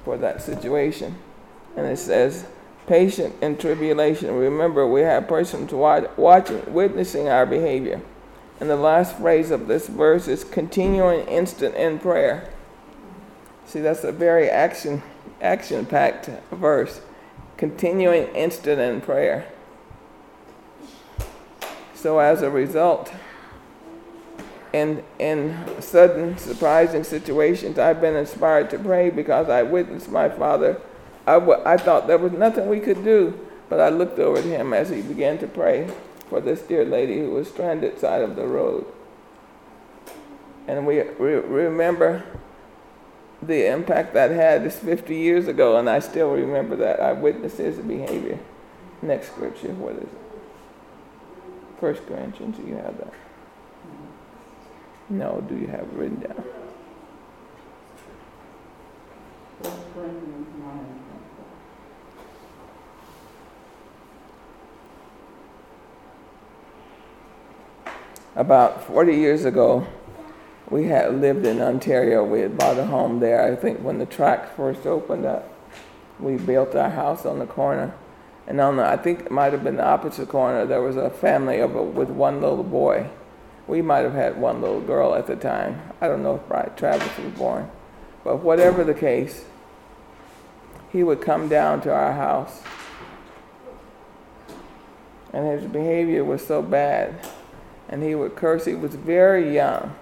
for 0.03 0.17
that 0.17 0.41
situation. 0.41 1.19
And 1.77 1.85
it 1.85 1.99
says, 1.99 2.47
patient 2.89 3.35
in 3.43 3.57
tribulation. 3.57 4.35
Remember, 4.35 4.87
we 4.87 5.03
have 5.03 5.29
persons 5.29 5.73
watching, 5.73 6.73
witnessing 6.73 7.29
our 7.29 7.47
behavior. 7.47 8.01
And 8.61 8.69
the 8.69 8.77
last 8.77 9.17
phrase 9.19 9.51
of 9.51 9.69
this 9.69 9.87
verse 9.87 10.27
is 10.27 10.43
continuing 10.43 11.27
instant 11.27 11.77
in 11.77 11.99
prayer. 11.99 12.51
See, 13.67 13.81
that's 13.81 14.03
a 14.03 14.13
very 14.13 14.49
action 14.49 15.03
action 15.41 15.87
packed 15.87 16.31
verse. 16.51 17.01
Continuing 17.57 18.27
instant 18.35 18.81
in 18.81 19.01
prayer. 19.01 19.47
So 21.95 22.19
as 22.19 22.43
a 22.43 22.51
result, 22.51 23.13
in 24.73 25.05
in 25.19 25.57
sudden 25.81 26.39
surprising 26.39 27.05
situations, 27.05 27.79
I've 27.79 28.01
been 28.01 28.17
inspired 28.17 28.71
to 28.71 28.79
pray 28.79 29.11
because 29.11 29.49
I 29.49 29.63
witnessed 29.63 30.11
my 30.11 30.29
father. 30.29 30.81
I, 31.37 31.77
thought 31.77 32.07
there 32.07 32.19
was 32.19 32.33
nothing 32.33 32.69
we 32.69 32.81
could 32.81 33.05
do, 33.05 33.39
but 33.69 33.81
I 33.81 33.91
looked 33.91 34.19
over 34.19 34.39
at 34.39 34.45
him 34.45 34.73
as 34.73 34.89
he 34.89 35.03
began 35.03 35.39
to 35.39 35.47
pray 35.47 35.91
for 36.29 36.41
this 36.41 36.63
dear 36.63 36.85
lady 36.85 37.19
who 37.19 37.31
was 37.33 37.49
stranded 37.49 37.99
side 37.99 38.23
of 38.23 38.35
the 38.35 38.47
road. 38.47 38.87
And 40.67 40.87
we 40.87 41.01
re- 41.01 41.35
remember 41.35 42.25
the 43.43 43.71
impact 43.71 44.15
that 44.15 44.31
had 44.31 44.65
is 44.67 44.77
50 44.79 45.15
years 45.15 45.49
ago, 45.49 45.77
and 45.77 45.89
I 45.89 45.99
still 45.99 46.31
remember 46.31 46.77
that. 46.77 47.01
I 47.01 47.13
witnessed 47.13 47.59
his 47.59 47.79
behavior. 47.79 48.39
Next 49.03 49.29
scripture, 49.29 49.73
what 49.75 49.97
is 49.97 50.03
it? 50.03 50.09
First 51.79 52.07
Corinthians, 52.07 52.57
do 52.57 52.67
you 52.67 52.75
have 52.77 52.97
that? 52.99 53.13
No, 55.11 55.45
do 55.49 55.57
you 55.57 55.69
have 55.69 55.81
it 55.81 55.93
written 55.93 56.21
down? 56.21 56.45
First 59.63 59.77
Corinthians 59.95 60.49
9. 60.59 61.08
About 68.35 68.85
40 68.85 69.15
years 69.15 69.45
ago, 69.45 69.87
we 70.71 70.85
had 70.85 71.21
lived 71.21 71.47
in 71.47 71.61
Ontario. 71.61 72.25
We 72.25 72.41
had 72.41 72.59
bought 72.59 72.79
a 72.79 72.85
home 72.85 73.21
there. 73.21 73.51
I 73.51 73.57
think 73.57 73.81
when 73.81 73.99
the 73.99 74.07
tracks 74.07 74.51
first 74.57 74.87
opened 74.87 75.25
up, 75.25 75.51
we 76.21 76.37
built 76.37 76.75
our 76.75 76.91
house 76.91 77.25
on 77.25 77.39
the 77.39 77.47
corner. 77.47 77.95
And 78.47 78.61
on 78.61 78.77
the, 78.77 78.85
I 78.85 78.97
think 78.97 79.21
it 79.21 79.31
might 79.31 79.53
have 79.53 79.65
been 79.65 79.77
the 79.77 79.87
opposite 79.87 80.29
corner, 80.29 80.67
there 80.67 80.83
was 80.83 80.97
a 80.97 81.11
family 81.11 81.61
of 81.61 81.75
a, 81.75 81.83
with 81.83 82.09
one 82.11 82.41
little 82.41 82.63
boy. 82.63 83.09
We 83.67 83.83
might 83.83 84.01
have 84.01 84.15
had 84.15 84.41
one 84.41 84.61
little 84.61 84.81
girl 84.81 85.15
at 85.15 85.27
the 85.27 85.37
time. 85.37 85.81
I 86.01 86.09
don't 86.09 86.23
know 86.23 86.37
if 86.37 86.49
Brian 86.49 86.75
Travis 86.75 87.17
was 87.19 87.33
born. 87.35 87.71
But 88.25 88.39
whatever 88.39 88.85
the 88.85 88.95
case, 88.95 89.45
he 90.91 91.03
would 91.03 91.21
come 91.21 91.49
down 91.49 91.83
to 91.83 91.93
our 91.93 92.13
house. 92.13 92.63
And 95.33 95.47
his 95.47 95.71
behavior 95.71 96.25
was 96.25 96.47
so 96.47 96.63
bad 96.63 97.27
and 97.89 98.03
he 98.03 98.15
would 98.15 98.37
curse. 98.37 98.65
He 98.65 98.75
was 98.75 98.95
very 98.95 99.55
young. 99.55 99.95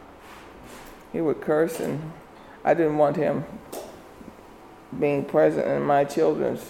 He 1.12 1.20
would 1.20 1.40
curse, 1.40 1.80
and 1.80 2.12
I 2.64 2.74
didn't 2.74 2.98
want 2.98 3.16
him 3.16 3.44
being 4.98 5.24
present 5.24 5.66
in 5.66 5.82
my 5.82 6.04
children's. 6.04 6.62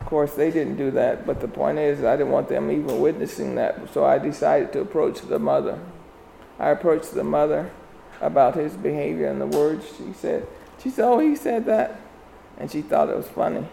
Of 0.00 0.06
course, 0.06 0.34
they 0.34 0.50
didn't 0.50 0.76
do 0.76 0.90
that, 0.92 1.26
but 1.26 1.40
the 1.40 1.48
point 1.48 1.78
is, 1.78 2.04
I 2.04 2.16
didn't 2.16 2.32
want 2.32 2.48
them 2.48 2.70
even 2.70 3.00
witnessing 3.00 3.56
that. 3.56 3.92
So 3.92 4.04
I 4.04 4.18
decided 4.18 4.72
to 4.74 4.80
approach 4.80 5.20
the 5.22 5.38
mother. 5.38 5.78
I 6.58 6.70
approached 6.70 7.14
the 7.14 7.24
mother 7.24 7.70
about 8.20 8.54
his 8.54 8.74
behavior 8.74 9.28
and 9.28 9.40
the 9.40 9.46
words 9.46 9.86
she 9.96 10.12
said. 10.12 10.46
She 10.82 10.90
said, 10.90 11.04
Oh, 11.04 11.18
he 11.18 11.36
said 11.36 11.66
that. 11.66 12.00
And 12.58 12.70
she 12.70 12.82
thought 12.82 13.08
it 13.08 13.16
was 13.16 13.28
funny 13.28 13.66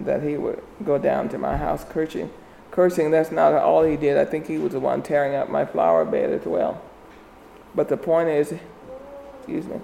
that 0.00 0.22
he 0.22 0.36
would 0.36 0.62
go 0.84 0.98
down 0.98 1.28
to 1.28 1.38
my 1.38 1.56
house 1.56 1.84
cursing 1.88 2.30
cursing, 2.70 3.10
that's 3.10 3.30
not 3.30 3.54
all 3.54 3.82
he 3.82 3.96
did. 3.96 4.16
I 4.16 4.24
think 4.24 4.46
he 4.46 4.58
was 4.58 4.72
the 4.72 4.80
one 4.80 5.02
tearing 5.02 5.34
up 5.34 5.48
my 5.48 5.64
flower 5.64 6.04
bed 6.04 6.30
as 6.30 6.44
well. 6.44 6.82
But 7.74 7.88
the 7.88 7.96
point 7.96 8.28
is, 8.28 8.54
excuse 9.38 9.66
me. 9.66 9.80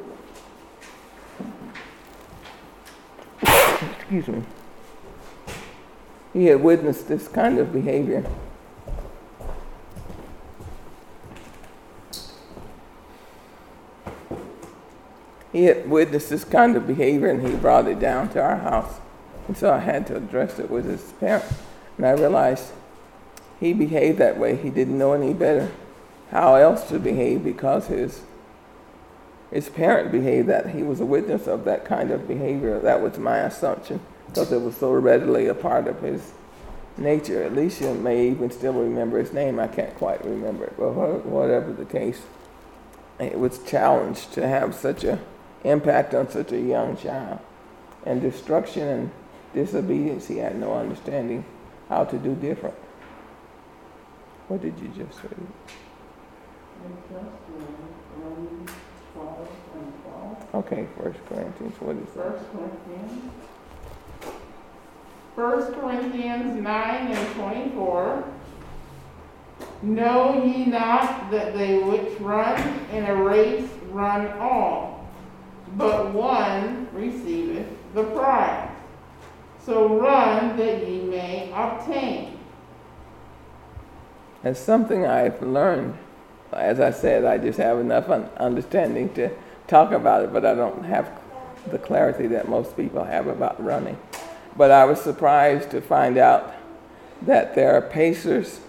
excuse 4.09 4.29
me. 4.29 4.43
He 6.33 6.47
had 6.47 6.63
witnessed 6.63 7.09
this 7.09 7.29
kind 7.29 7.59
of 7.59 7.73
behavior. 7.73 8.25
He 15.53 15.65
had 15.65 15.89
witnessed 15.89 16.29
this 16.29 16.45
kind 16.45 16.77
of 16.77 16.87
behavior 16.87 17.29
and 17.29 17.47
he 17.47 17.57
brought 17.57 17.89
it 17.89 17.99
down 17.99 18.29
to 18.31 18.43
our 18.43 18.59
house. 18.59 19.01
And 19.49 19.57
so 19.57 19.73
I 19.73 19.79
had 19.79 20.07
to 20.09 20.17
address 20.17 20.59
it 20.59 20.71
with 20.71 20.85
his 20.85 21.13
parents. 21.13 21.66
And 21.97 22.07
I 22.07 22.11
realized 22.13 22.73
he 23.59 23.73
behaved 23.73 24.19
that 24.19 24.39
way. 24.39 24.57
He 24.57 24.71
didn't 24.71 24.99
know 24.99 25.13
any 25.13 25.33
better 25.33 25.71
how 26.31 26.57
else 26.57 26.89
to 26.89 26.99
behave 26.99 27.45
because 27.45 27.87
his 27.87 28.23
his 29.51 29.69
parent 29.69 30.11
behaved 30.11 30.49
that 30.49 30.71
he 30.71 30.83
was 30.83 31.01
a 31.01 31.07
witness 31.07 31.47
of 31.47 31.65
that 31.65 31.85
kind 31.85 32.11
of 32.11 32.27
behavior. 32.27 32.81
That 32.81 33.01
was 33.01 33.17
my 33.17 33.39
assumption 33.39 34.01
because 34.27 34.51
it 34.51 34.61
was 34.61 34.77
so 34.77 34.93
readily 34.93 35.47
a 35.47 35.55
part 35.55 35.87
of 35.87 36.01
his 36.03 36.33
nature. 36.99 37.45
Alicia 37.45 37.95
may 37.95 38.29
even 38.29 38.51
still 38.51 38.73
remember 38.73 39.19
his 39.19 39.33
name. 39.33 39.61
I 39.61 39.69
can't 39.69 39.95
quite 39.95 40.25
remember 40.25 40.65
it, 40.65 40.75
but 40.77 40.91
whatever 41.25 41.73
the 41.73 41.85
case, 41.85 42.23
it 43.21 43.39
was 43.39 43.61
challenged 43.61 44.33
to 44.33 44.47
have 44.47 44.75
such 44.75 45.05
a 45.05 45.21
impact 45.65 46.15
on 46.15 46.29
such 46.29 46.53
a 46.53 46.61
young 46.61 46.97
child, 46.97 47.39
and 48.05 48.21
destruction 48.21 48.87
and 48.89 49.11
disobedience. 49.55 50.27
He 50.27 50.39
had 50.39 50.57
no 50.57 50.75
understanding 50.75 51.45
how 51.89 52.05
to 52.05 52.19
do 52.19 52.35
different. 52.35 52.75
What 54.49 54.63
did 54.63 54.79
you 54.79 54.89
just 54.89 55.19
say? 55.21 55.29
Okay, 60.55 60.87
First 60.99 61.19
Corinthians, 61.29 61.75
what 61.81 61.97
is 61.97 62.09
that? 62.15 62.39
First 62.39 62.45
Corinthians. 62.53 63.33
First 65.35 65.73
Corinthians 65.81 66.63
nine 66.63 67.13
and 67.13 67.35
twenty-four. 67.35 68.25
Know 69.83 70.45
ye 70.45 70.67
not 70.67 71.31
that 71.31 71.55
they 71.55 71.79
which 71.79 72.19
run 72.21 72.61
in 72.93 73.05
a 73.05 73.15
race 73.15 73.69
run 73.91 74.29
all, 74.39 75.09
but 75.77 76.13
one 76.13 76.89
receiveth 76.93 77.67
the 77.95 78.05
prize. 78.05 78.76
So 79.67 79.99
run 79.99 80.57
that 80.57 80.89
ye 80.89 81.01
may 81.03 81.53
obtain. 81.53 82.39
As 84.45 84.59
something 84.59 85.05
I've 85.05 85.43
learned 85.43 85.99
as 86.53 86.81
I 86.81 86.91
said, 86.91 87.25
I 87.25 87.39
just 87.39 87.59
have 87.59 87.79
enough 87.79 88.09
understanding 88.09 89.13
to 89.15 89.31
talk 89.67 89.93
about 89.93 90.23
it, 90.23 90.33
but 90.33 90.45
I 90.47 90.55
don't 90.55 90.85
have 90.85 91.11
the 91.71 91.79
clarity 91.79 92.27
that 92.29 92.49
most 92.49 92.77
people 92.77 93.05
have 93.05 93.27
about 93.27 93.63
running. 93.63 93.99
But 94.57 94.71
I 94.71 94.85
was 94.85 95.01
surprised 95.01 95.71
to 95.73 95.81
find 95.81 96.17
out 96.17 96.55
that 97.23 97.55
there 97.55 97.75
are 97.75 97.83
pacers 97.83 98.61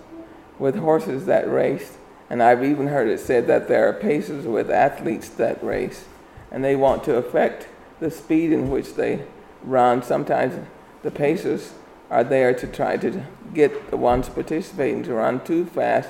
with 0.58 0.76
horses 0.78 1.26
that 1.28 1.50
race, 1.50 1.98
and 2.30 2.42
I've 2.42 2.64
even 2.64 2.88
heard 2.88 3.08
it 3.08 3.20
said 3.20 3.48
that 3.48 3.68
there 3.68 3.88
are 3.88 3.94
pacers 3.94 4.46
with 4.46 4.72
athletes 4.72 5.30
that 5.30 5.64
race, 5.64 6.06
and 6.52 6.64
they 6.64 6.76
want 6.76 7.04
to 7.06 7.16
affect 7.16 7.68
the 8.00 8.10
speed 8.10 8.52
in 8.52 8.70
which 8.70 8.96
they 8.96 9.24
run. 9.64 10.02
Sometimes 10.02 10.56
the 11.04 11.12
pacers 11.12 11.74
are 12.10 12.24
there 12.24 12.54
to 12.54 12.68
try 12.68 12.98
to 12.98 13.24
get 13.54 13.90
the 13.90 13.98
ones 13.98 14.30
participating 14.30 15.04
to 15.04 15.14
run 15.14 15.44
too 15.44 15.66
fast 15.66 16.10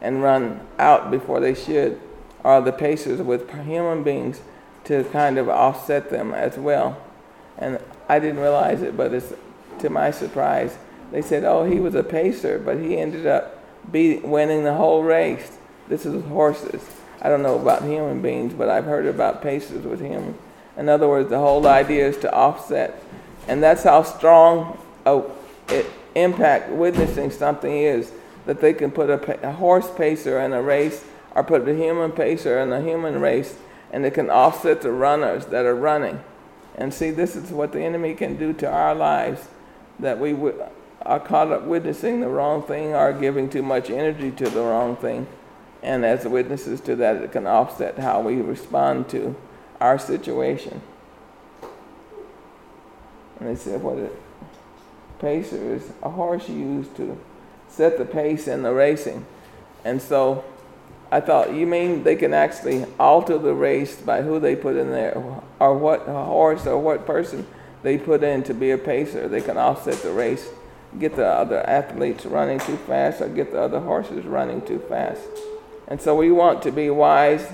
and 0.00 0.22
run 0.22 0.60
out 0.78 1.10
before 1.10 1.40
they 1.40 1.54
should, 1.54 2.00
or 2.44 2.60
the 2.60 2.72
pacers 2.72 3.20
with 3.20 3.50
human 3.64 4.02
beings 4.02 4.40
to 4.84 5.04
kind 5.04 5.38
of 5.38 5.48
offset 5.48 6.10
them 6.10 6.32
as 6.32 6.56
well. 6.56 7.00
And 7.56 7.80
I 8.08 8.18
didn't 8.18 8.40
realize 8.40 8.82
it, 8.82 8.96
but 8.96 9.12
it's 9.12 9.32
to 9.80 9.90
my 9.90 10.10
surprise. 10.10 10.78
They 11.10 11.22
said, 11.22 11.44
oh, 11.44 11.64
he 11.64 11.80
was 11.80 11.94
a 11.94 12.02
pacer, 12.02 12.58
but 12.58 12.78
he 12.78 12.96
ended 12.96 13.26
up 13.26 13.58
beating, 13.90 14.30
winning 14.30 14.64
the 14.64 14.74
whole 14.74 15.02
race. 15.02 15.58
This 15.88 16.06
is 16.06 16.22
horses. 16.26 16.82
I 17.20 17.28
don't 17.28 17.42
know 17.42 17.58
about 17.58 17.82
human 17.82 18.22
beings, 18.22 18.54
but 18.54 18.68
I've 18.68 18.84
heard 18.84 19.06
about 19.06 19.42
pacers 19.42 19.84
with 19.84 20.00
him. 20.00 20.36
In 20.76 20.88
other 20.88 21.08
words, 21.08 21.30
the 21.30 21.38
whole 21.38 21.66
idea 21.66 22.06
is 22.06 22.18
to 22.18 22.32
offset. 22.32 23.02
And 23.48 23.62
that's 23.62 23.82
how 23.82 24.02
strong 24.02 24.78
a, 25.06 25.22
impact 26.14 26.70
witnessing 26.70 27.30
something 27.30 27.72
is 27.72 28.12
that 28.46 28.60
they 28.60 28.72
can 28.72 28.90
put 28.90 29.10
a, 29.10 29.48
a 29.48 29.52
horse 29.52 29.90
pacer 29.96 30.38
in 30.40 30.52
a 30.52 30.62
race 30.62 31.04
or 31.34 31.42
put 31.44 31.68
a 31.68 31.74
human 31.74 32.12
pacer 32.12 32.58
in 32.60 32.72
a 32.72 32.80
human 32.80 33.20
race 33.20 33.56
and 33.92 34.04
it 34.04 34.14
can 34.14 34.30
offset 34.30 34.82
the 34.82 34.90
runners 34.90 35.46
that 35.46 35.64
are 35.64 35.74
running. 35.74 36.20
And 36.74 36.92
see, 36.92 37.10
this 37.10 37.36
is 37.36 37.50
what 37.50 37.72
the 37.72 37.80
enemy 37.80 38.14
can 38.14 38.36
do 38.36 38.52
to 38.54 38.70
our 38.70 38.94
lives 38.94 39.48
that 39.98 40.18
we 40.18 40.34
are 41.02 41.20
caught 41.20 41.50
up 41.50 41.64
witnessing 41.64 42.20
the 42.20 42.28
wrong 42.28 42.62
thing 42.62 42.94
or 42.94 43.12
giving 43.12 43.48
too 43.48 43.62
much 43.62 43.90
energy 43.90 44.30
to 44.32 44.48
the 44.48 44.60
wrong 44.60 44.96
thing. 44.96 45.26
And 45.82 46.04
as 46.04 46.26
witnesses 46.26 46.80
to 46.82 46.96
that, 46.96 47.16
it 47.16 47.32
can 47.32 47.46
offset 47.46 47.98
how 47.98 48.20
we 48.20 48.36
respond 48.36 49.08
to 49.10 49.34
our 49.80 49.98
situation. 49.98 50.82
And 53.38 53.48
they 53.48 53.56
said, 53.56 53.82
what 53.82 53.98
a 53.98 54.10
pacer 55.20 55.74
is 55.74 55.90
a 56.02 56.10
horse 56.10 56.48
used 56.48 56.96
to 56.96 57.18
set 57.68 57.98
the 57.98 58.04
pace 58.04 58.48
in 58.48 58.62
the 58.62 58.72
racing. 58.72 59.26
And 59.84 60.00
so 60.02 60.44
I 61.10 61.20
thought, 61.20 61.54
you 61.54 61.66
mean 61.66 62.02
they 62.02 62.16
can 62.16 62.34
actually 62.34 62.84
alter 62.98 63.38
the 63.38 63.54
race 63.54 63.96
by 63.96 64.22
who 64.22 64.38
they 64.38 64.56
put 64.56 64.76
in 64.76 64.90
there, 64.90 65.16
or 65.58 65.74
what 65.76 66.02
horse 66.02 66.66
or 66.66 66.78
what 66.78 67.06
person 67.06 67.46
they 67.82 67.96
put 67.96 68.22
in 68.22 68.42
to 68.44 68.54
be 68.54 68.72
a 68.72 68.78
pacer? 68.78 69.28
They 69.28 69.40
can 69.40 69.56
offset 69.56 70.02
the 70.02 70.12
race, 70.12 70.48
get 70.98 71.16
the 71.16 71.26
other 71.26 71.60
athletes 71.60 72.26
running 72.26 72.58
too 72.58 72.76
fast, 72.76 73.20
or 73.20 73.28
get 73.28 73.52
the 73.52 73.60
other 73.62 73.80
horses 73.80 74.26
running 74.26 74.60
too 74.62 74.80
fast. 74.80 75.22
And 75.86 76.00
so 76.00 76.14
we 76.14 76.30
want 76.30 76.62
to 76.62 76.72
be 76.72 76.90
wise 76.90 77.46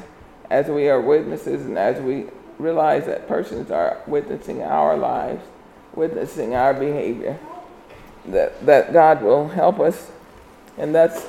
as 0.51 0.67
we 0.67 0.89
are 0.89 1.01
witnesses 1.01 1.65
and 1.65 1.79
as 1.79 2.01
we 2.01 2.27
realize 2.59 3.07
that 3.07 3.29
persons 3.29 3.71
are 3.71 4.01
witnessing 4.07 4.63
our 4.63 4.97
lives, 4.97 5.45
witnessing 5.95 6.55
our 6.55 6.75
behavior, 6.75 7.39
that, 8.27 8.65
that 8.67 8.93
God 8.93 9.23
will 9.23 9.49
help 9.49 9.81
us. 9.81 10.11
And 10.77 10.95
that's 10.95 11.27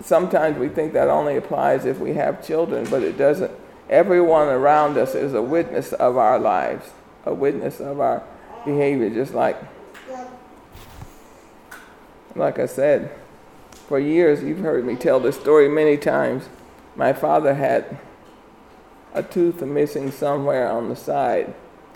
sometimes 0.00 0.58
we 0.58 0.68
think 0.68 0.92
that 0.92 1.08
only 1.08 1.36
applies 1.36 1.84
if 1.84 1.98
we 1.98 2.14
have 2.14 2.46
children, 2.46 2.86
but 2.88 3.02
it 3.02 3.18
doesn't. 3.18 3.52
Everyone 3.90 4.48
around 4.48 4.98
us 4.98 5.14
is 5.14 5.34
a 5.34 5.42
witness 5.42 5.92
of 5.92 6.16
our 6.16 6.38
lives, 6.38 6.90
a 7.24 7.32
witness 7.34 7.80
of 7.80 8.00
our 8.00 8.22
behavior, 8.64 9.10
just 9.10 9.34
like 9.34 9.56
like 12.34 12.58
I 12.58 12.66
said, 12.66 13.10
for 13.88 13.98
years 13.98 14.42
you've 14.42 14.60
heard 14.60 14.84
me 14.84 14.94
tell 14.94 15.18
this 15.18 15.36
story 15.36 15.68
many 15.68 15.96
times. 15.96 16.48
My 16.94 17.12
father 17.12 17.54
had 17.54 17.98
a 19.12 19.22
tooth 19.22 19.60
missing 19.62 20.10
somewhere 20.10 20.70
on 20.70 20.88
the 20.88 20.96
side. 20.96 21.54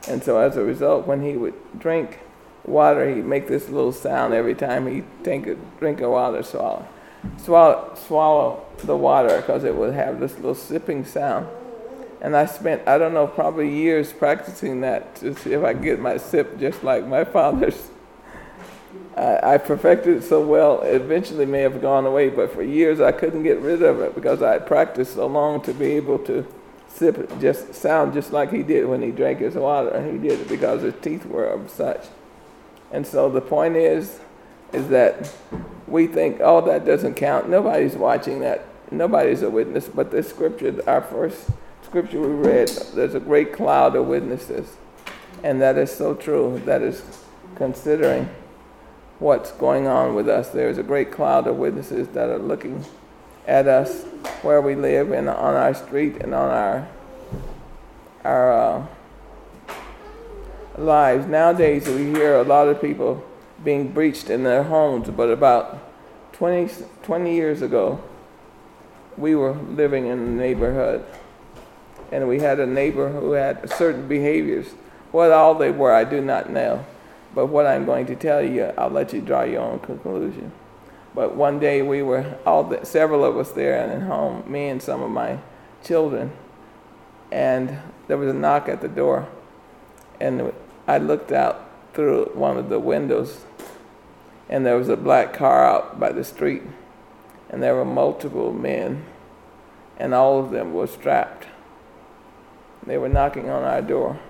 And 0.08 0.22
so 0.22 0.38
as 0.38 0.56
a 0.56 0.64
result, 0.64 1.06
when 1.06 1.22
he 1.22 1.36
would 1.36 1.54
drink 1.78 2.18
water, 2.64 3.14
he'd 3.14 3.24
make 3.24 3.48
this 3.48 3.68
little 3.68 3.92
sound 3.92 4.34
every 4.34 4.54
time 4.54 4.86
he 4.86 5.04
take 5.22 5.46
a 5.46 5.56
drink 5.78 6.00
of 6.00 6.10
water, 6.10 6.42
swallow 6.42 6.86
swallow, 7.36 7.94
swallow 7.94 8.64
the 8.78 8.96
water 8.96 9.36
because 9.36 9.64
it 9.64 9.74
would 9.74 9.94
have 9.94 10.20
this 10.20 10.34
little 10.36 10.54
sipping 10.54 11.04
sound. 11.04 11.46
And 12.20 12.36
I 12.36 12.46
spent, 12.46 12.86
I 12.86 12.98
don't 12.98 13.14
know, 13.14 13.26
probably 13.26 13.68
years 13.68 14.12
practicing 14.12 14.80
that 14.82 15.16
to 15.16 15.34
see 15.34 15.52
if 15.52 15.64
I 15.64 15.72
could 15.74 15.82
get 15.82 16.00
my 16.00 16.16
sip 16.16 16.58
just 16.58 16.84
like 16.84 17.06
my 17.06 17.24
father's. 17.38 17.90
I, 19.16 19.54
I 19.54 19.58
perfected 19.58 20.18
it 20.18 20.22
so 20.22 20.46
well, 20.46 20.80
it 20.82 20.94
eventually 20.94 21.46
may 21.46 21.60
have 21.60 21.82
gone 21.82 22.06
away, 22.06 22.28
but 22.28 22.52
for 22.52 22.62
years 22.62 23.00
I 23.00 23.12
couldn't 23.12 23.42
get 23.42 23.60
rid 23.60 23.82
of 23.82 24.00
it 24.00 24.14
because 24.14 24.42
I 24.42 24.58
practiced 24.58 25.14
so 25.14 25.26
long 25.26 25.60
to 25.62 25.74
be 25.74 25.86
able 25.92 26.18
to 26.20 26.46
sip 26.92 27.40
just 27.40 27.74
sound 27.74 28.12
just 28.12 28.32
like 28.32 28.52
he 28.52 28.62
did 28.62 28.86
when 28.86 29.02
he 29.02 29.10
drank 29.10 29.40
his 29.40 29.54
water. 29.54 29.90
And 29.90 30.12
he 30.12 30.28
did 30.28 30.40
it 30.40 30.48
because 30.48 30.82
his 30.82 30.94
teeth 31.00 31.26
were 31.26 31.46
of 31.46 31.70
such. 31.70 32.06
And 32.90 33.06
so 33.06 33.30
the 33.30 33.40
point 33.40 33.76
is, 33.76 34.20
is 34.72 34.88
that 34.88 35.32
we 35.86 36.06
think, 36.06 36.38
oh, 36.40 36.60
that 36.62 36.84
doesn't 36.84 37.14
count. 37.14 37.48
Nobody's 37.48 37.94
watching 37.94 38.40
that. 38.40 38.64
Nobody's 38.90 39.42
a 39.42 39.50
witness. 39.50 39.88
But 39.88 40.10
this 40.10 40.28
scripture, 40.28 40.82
our 40.86 41.02
first 41.02 41.50
scripture 41.82 42.20
we 42.20 42.28
read, 42.28 42.68
there's 42.94 43.14
a 43.14 43.20
great 43.20 43.52
cloud 43.52 43.96
of 43.96 44.06
witnesses. 44.06 44.76
And 45.42 45.60
that 45.60 45.76
is 45.76 45.90
so 45.90 46.14
true. 46.14 46.60
That 46.64 46.82
is 46.82 47.02
considering 47.56 48.28
what's 49.18 49.52
going 49.52 49.86
on 49.86 50.14
with 50.14 50.28
us. 50.28 50.50
There's 50.50 50.78
a 50.78 50.82
great 50.82 51.10
cloud 51.10 51.46
of 51.46 51.56
witnesses 51.56 52.08
that 52.08 52.28
are 52.28 52.38
looking 52.38 52.84
at 53.46 53.66
us 53.66 54.04
where 54.42 54.60
we 54.60 54.74
live 54.74 55.10
and 55.12 55.28
on 55.28 55.54
our 55.54 55.74
street 55.74 56.16
and 56.16 56.34
on 56.34 56.50
our 56.50 56.88
our 58.24 58.52
uh, 58.52 58.86
lives. 60.78 61.26
Nowadays, 61.26 61.86
we 61.88 62.06
hear 62.06 62.36
a 62.36 62.42
lot 62.42 62.68
of 62.68 62.80
people 62.80 63.24
being 63.64 63.92
breached 63.92 64.30
in 64.30 64.44
their 64.44 64.62
homes, 64.62 65.10
but 65.10 65.28
about 65.28 65.78
20, 66.32 66.72
20 67.02 67.34
years 67.34 67.62
ago, 67.62 68.02
we 69.16 69.34
were 69.34 69.52
living 69.52 70.06
in 70.06 70.18
a 70.18 70.30
neighborhood, 70.30 71.04
and 72.10 72.28
we 72.28 72.40
had 72.40 72.58
a 72.58 72.66
neighbor 72.66 73.08
who 73.08 73.32
had 73.32 73.68
certain 73.70 74.08
behaviors. 74.08 74.68
What 75.10 75.30
all 75.30 75.54
they 75.54 75.70
were, 75.70 75.92
I 75.92 76.04
do 76.04 76.20
not 76.20 76.50
know. 76.50 76.84
But 77.34 77.46
what 77.46 77.66
I'm 77.66 77.84
going 77.84 78.06
to 78.06 78.16
tell 78.16 78.42
you, 78.42 78.72
I'll 78.76 78.90
let 78.90 79.12
you 79.12 79.20
draw 79.20 79.42
your 79.42 79.62
own 79.62 79.78
conclusion. 79.80 80.52
But 81.14 81.34
one 81.34 81.58
day 81.58 81.82
we 81.82 82.02
were 82.02 82.38
all 82.46 82.64
the, 82.64 82.84
several 82.84 83.24
of 83.24 83.36
us 83.36 83.52
there 83.52 83.82
and 83.82 83.92
at 83.92 84.02
home, 84.08 84.44
me 84.50 84.68
and 84.68 84.82
some 84.82 85.02
of 85.02 85.10
my 85.10 85.38
children, 85.84 86.32
and 87.30 87.78
there 88.08 88.16
was 88.16 88.28
a 88.28 88.38
knock 88.38 88.68
at 88.68 88.80
the 88.80 88.88
door, 88.88 89.28
and 90.20 90.52
I 90.86 90.98
looked 90.98 91.32
out 91.32 91.68
through 91.92 92.30
one 92.34 92.56
of 92.56 92.68
the 92.68 92.78
windows 92.78 93.44
and 94.52 94.66
there 94.66 94.76
was 94.76 94.90
a 94.90 94.96
black 94.98 95.32
car 95.32 95.64
out 95.64 95.98
by 95.98 96.12
the 96.12 96.22
street, 96.22 96.62
and 97.48 97.62
there 97.62 97.74
were 97.74 97.86
multiple 97.86 98.52
men, 98.52 99.02
and 99.96 100.12
all 100.12 100.38
of 100.38 100.50
them 100.50 100.74
were 100.74 100.86
strapped. 100.86 101.46
They 102.84 102.98
were 102.98 103.08
knocking 103.08 103.48
on 103.48 103.62
our 103.62 103.80
door. 103.80 104.20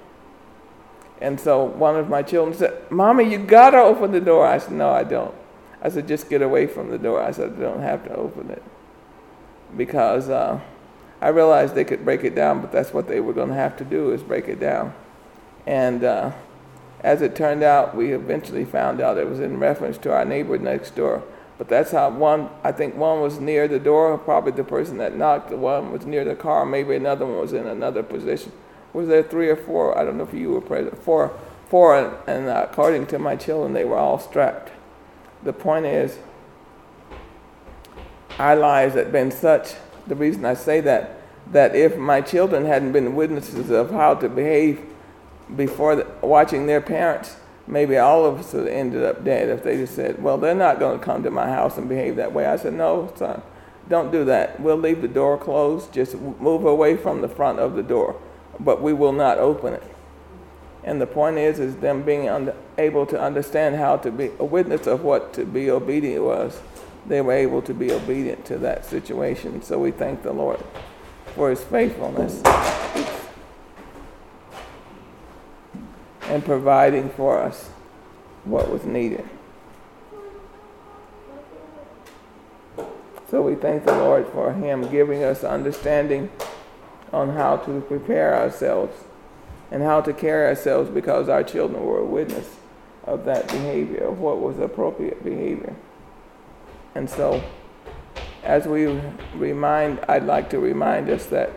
And 1.20 1.40
so 1.40 1.64
one 1.64 1.96
of 1.96 2.08
my 2.08 2.22
children 2.22 2.56
said, 2.56 2.88
Mommy, 2.88 3.28
you 3.28 3.38
gotta 3.38 3.78
open 3.78 4.12
the 4.12 4.20
door. 4.20 4.46
I 4.46 4.58
said, 4.58 4.74
No, 4.74 4.90
I 4.90 5.02
don't. 5.02 5.34
I 5.82 5.88
said, 5.88 6.08
Just 6.08 6.30
get 6.30 6.40
away 6.40 6.66
from 6.66 6.90
the 6.90 6.98
door. 6.98 7.20
I 7.20 7.32
said, 7.32 7.54
I 7.56 7.60
don't 7.60 7.82
have 7.82 8.04
to 8.04 8.14
open 8.14 8.50
it. 8.50 8.62
Because 9.76 10.28
uh, 10.28 10.60
I 11.20 11.28
realized 11.28 11.74
they 11.74 11.84
could 11.84 12.04
break 12.04 12.24
it 12.24 12.34
down, 12.34 12.60
but 12.60 12.72
that's 12.72 12.94
what 12.94 13.08
they 13.08 13.20
were 13.20 13.32
going 13.32 13.48
to 13.48 13.54
have 13.54 13.76
to 13.78 13.84
do 13.84 14.12
is 14.12 14.22
break 14.22 14.48
it 14.48 14.60
down. 14.60 14.94
And 15.66 16.04
uh, 16.04 16.32
as 17.00 17.22
it 17.22 17.34
turned 17.34 17.62
out, 17.62 17.96
we 17.96 18.12
eventually 18.12 18.64
found 18.64 19.00
out 19.00 19.18
it 19.18 19.28
was 19.28 19.40
in 19.40 19.58
reference 19.58 19.98
to 19.98 20.12
our 20.12 20.24
neighbor 20.24 20.58
next 20.58 20.94
door. 20.94 21.22
But 21.58 21.68
that's 21.68 21.92
how 21.92 22.10
one, 22.10 22.50
I 22.64 22.72
think 22.72 22.96
one 22.96 23.20
was 23.20 23.38
near 23.38 23.68
the 23.68 23.78
door, 23.78 24.18
probably 24.18 24.52
the 24.52 24.64
person 24.64 24.98
that 24.98 25.16
knocked, 25.16 25.50
the 25.50 25.56
one 25.56 25.92
was 25.92 26.06
near 26.06 26.24
the 26.24 26.34
car, 26.34 26.66
maybe 26.66 26.96
another 26.96 27.24
one 27.24 27.38
was 27.38 27.52
in 27.52 27.66
another 27.66 28.02
position. 28.02 28.52
Was 28.92 29.08
there 29.08 29.22
three 29.22 29.48
or 29.48 29.56
four? 29.56 29.96
I 29.96 30.04
don't 30.04 30.18
know 30.18 30.24
if 30.24 30.34
you 30.34 30.50
were 30.50 30.60
present. 30.60 31.02
Four, 31.02 31.38
four 31.68 31.96
and, 31.96 32.16
and 32.26 32.48
uh, 32.48 32.66
according 32.68 33.06
to 33.08 33.18
my 33.18 33.36
children, 33.36 33.72
they 33.72 33.84
were 33.84 33.96
all 33.96 34.18
strapped. 34.18 34.70
The 35.44 35.52
point 35.52 35.86
is, 35.86 36.18
our 38.38 38.56
lives 38.56 38.94
had 38.94 39.12
been 39.12 39.30
such, 39.30 39.74
the 40.06 40.14
reason 40.14 40.44
I 40.44 40.54
say 40.54 40.80
that, 40.80 41.20
that 41.50 41.74
if 41.74 41.96
my 41.96 42.20
children 42.20 42.64
hadn't 42.64 42.92
been 42.92 43.14
witnesses 43.14 43.70
of 43.70 43.90
how 43.90 44.14
to 44.14 44.28
behave 44.28 44.80
before 45.54 45.96
the, 45.96 46.06
watching 46.22 46.66
their 46.66 46.80
parents, 46.80 47.36
maybe 47.66 47.96
all 47.96 48.24
of 48.24 48.38
us 48.38 48.52
would 48.52 48.66
have 48.66 48.72
ended 48.72 49.04
up 49.04 49.24
dead 49.24 49.48
if 49.48 49.62
they 49.62 49.76
just 49.76 49.94
said, 49.94 50.22
well, 50.22 50.38
they're 50.38 50.54
not 50.54 50.78
going 50.78 50.98
to 50.98 51.04
come 51.04 51.22
to 51.22 51.30
my 51.30 51.48
house 51.48 51.76
and 51.76 51.88
behave 51.88 52.16
that 52.16 52.32
way. 52.32 52.46
I 52.46 52.56
said, 52.56 52.74
no, 52.74 53.12
son, 53.16 53.42
don't 53.88 54.10
do 54.10 54.24
that. 54.24 54.60
We'll 54.60 54.76
leave 54.76 55.02
the 55.02 55.08
door 55.08 55.36
closed. 55.36 55.92
Just 55.92 56.14
move 56.14 56.64
away 56.64 56.96
from 56.96 57.20
the 57.20 57.28
front 57.28 57.58
of 57.58 57.74
the 57.74 57.82
door, 57.82 58.20
but 58.58 58.80
we 58.80 58.92
will 58.92 59.12
not 59.12 59.38
open 59.38 59.74
it. 59.74 59.82
And 60.84 61.00
the 61.00 61.06
point 61.06 61.38
is, 61.38 61.60
is 61.60 61.76
them 61.76 62.02
being 62.02 62.28
under, 62.28 62.56
able 62.76 63.06
to 63.06 63.20
understand 63.20 63.76
how 63.76 63.96
to 63.98 64.10
be 64.10 64.30
a 64.38 64.44
witness 64.44 64.86
of 64.86 65.02
what 65.02 65.32
to 65.34 65.44
be 65.44 65.70
obedient 65.70 66.24
was. 66.24 66.60
They 67.06 67.20
were 67.20 67.32
able 67.32 67.62
to 67.62 67.74
be 67.74 67.92
obedient 67.92 68.44
to 68.46 68.58
that 68.58 68.84
situation. 68.84 69.62
So 69.62 69.78
we 69.78 69.92
thank 69.92 70.22
the 70.22 70.32
Lord 70.32 70.60
for 71.34 71.50
His 71.50 71.62
faithfulness 71.62 72.42
and 76.22 76.44
providing 76.44 77.10
for 77.10 77.38
us 77.38 77.68
what 78.44 78.70
was 78.70 78.84
needed. 78.84 79.28
So 83.30 83.40
we 83.40 83.54
thank 83.54 83.84
the 83.84 83.96
Lord 83.96 84.26
for 84.28 84.52
Him 84.52 84.90
giving 84.90 85.22
us 85.22 85.44
understanding 85.44 86.30
on 87.12 87.30
how 87.30 87.56
to 87.58 87.80
prepare 87.82 88.34
ourselves 88.34 89.04
and 89.72 89.82
how 89.82 90.02
to 90.02 90.12
carry 90.12 90.46
ourselves 90.46 90.90
because 90.90 91.30
our 91.30 91.42
children 91.42 91.84
were 91.84 91.98
a 91.98 92.04
witness 92.04 92.56
of 93.04 93.24
that 93.24 93.48
behavior, 93.48 94.06
of 94.06 94.20
what 94.20 94.38
was 94.38 94.58
appropriate 94.58 95.24
behavior. 95.24 95.74
And 96.94 97.08
so, 97.08 97.42
as 98.44 98.66
we 98.66 99.00
remind, 99.34 100.00
I'd 100.08 100.24
like 100.24 100.50
to 100.50 100.58
remind 100.58 101.08
us 101.08 101.26
that 101.26 101.50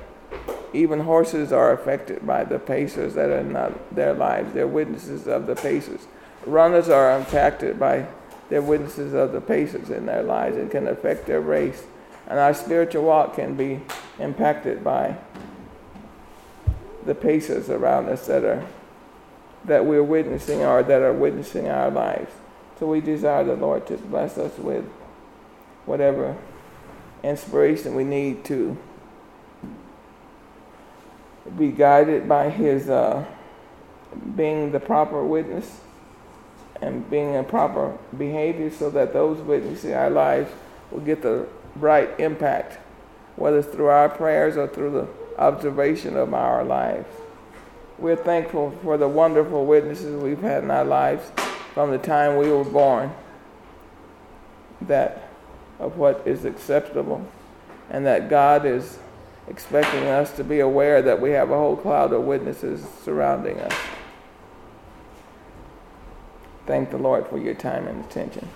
even 0.73 1.01
horses 1.01 1.51
are 1.51 1.73
affected 1.73 2.25
by 2.25 2.45
the 2.45 2.57
pacers 2.57 3.15
that 3.15 3.29
are 3.29 3.39
in 3.39 3.53
their 3.91 4.13
lives. 4.13 4.53
They're 4.53 4.65
witnesses 4.65 5.27
of 5.27 5.45
the 5.45 5.55
pacers. 5.55 6.07
Runners 6.45 6.87
are 6.87 7.17
impacted 7.17 7.77
by 7.77 8.07
they're 8.49 8.61
witnesses 8.61 9.13
of 9.13 9.33
the 9.33 9.41
pacers 9.41 9.89
in 9.89 10.05
their 10.05 10.23
lives 10.23 10.55
and 10.55 10.71
can 10.71 10.87
affect 10.87 11.25
their 11.25 11.41
race. 11.41 11.83
And 12.27 12.39
our 12.39 12.53
spiritual 12.53 13.03
walk 13.03 13.35
can 13.35 13.55
be 13.55 13.81
impacted 14.19 14.83
by 14.83 15.17
the 17.05 17.15
paces 17.15 17.69
around 17.69 18.09
us 18.09 18.27
that 18.27 18.43
are 18.43 18.65
that 19.65 19.85
we're 19.85 20.03
witnessing 20.03 20.61
or 20.61 20.83
that 20.83 21.01
are 21.01 21.13
witnessing 21.13 21.67
our 21.67 21.89
lives. 21.89 22.31
So 22.79 22.87
we 22.87 23.01
desire 23.01 23.43
the 23.43 23.55
Lord 23.55 23.87
to 23.87 23.97
bless 23.97 24.37
us 24.37 24.57
with 24.57 24.85
whatever 25.85 26.37
inspiration 27.23 27.95
we 27.95 28.03
need 28.03 28.45
to 28.45 28.77
be 31.57 31.71
guided 31.71 32.27
by 32.27 32.49
His 32.49 32.89
uh, 32.89 33.25
being 34.35 34.71
the 34.71 34.79
proper 34.79 35.23
witness 35.23 35.79
and 36.81 37.09
being 37.09 37.35
a 37.35 37.43
proper 37.43 37.97
behavior 38.17 38.69
so 38.69 38.89
that 38.89 39.13
those 39.13 39.39
witnessing 39.39 39.93
our 39.93 40.09
lives 40.09 40.51
will 40.91 40.99
get 40.99 41.21
the 41.21 41.47
right 41.75 42.09
impact, 42.19 42.77
whether 43.35 43.59
it's 43.59 43.67
through 43.67 43.87
our 43.87 44.09
prayers 44.09 44.57
or 44.57 44.67
through 44.67 44.91
the 44.91 45.07
observation 45.37 46.15
of 46.17 46.33
our 46.33 46.63
lives. 46.63 47.07
We're 47.97 48.15
thankful 48.15 48.71
for 48.83 48.97
the 48.97 49.07
wonderful 49.07 49.65
witnesses 49.65 50.21
we've 50.21 50.41
had 50.41 50.63
in 50.63 50.71
our 50.71 50.85
lives 50.85 51.31
from 51.73 51.91
the 51.91 51.97
time 51.97 52.37
we 52.37 52.49
were 52.49 52.63
born 52.63 53.13
that 54.81 55.29
of 55.79 55.97
what 55.97 56.25
is 56.25 56.45
acceptable 56.45 57.25
and 57.89 58.05
that 58.05 58.29
God 58.29 58.65
is 58.65 58.97
expecting 59.47 60.05
us 60.05 60.31
to 60.37 60.43
be 60.43 60.59
aware 60.59 61.01
that 61.01 61.21
we 61.21 61.31
have 61.31 61.51
a 61.51 61.55
whole 61.55 61.75
cloud 61.75 62.13
of 62.13 62.23
witnesses 62.23 62.85
surrounding 63.03 63.59
us. 63.59 63.73
Thank 66.65 66.89
the 66.89 66.97
Lord 66.97 67.27
for 67.27 67.37
your 67.37 67.53
time 67.53 67.87
and 67.87 68.03
attention. 68.03 68.47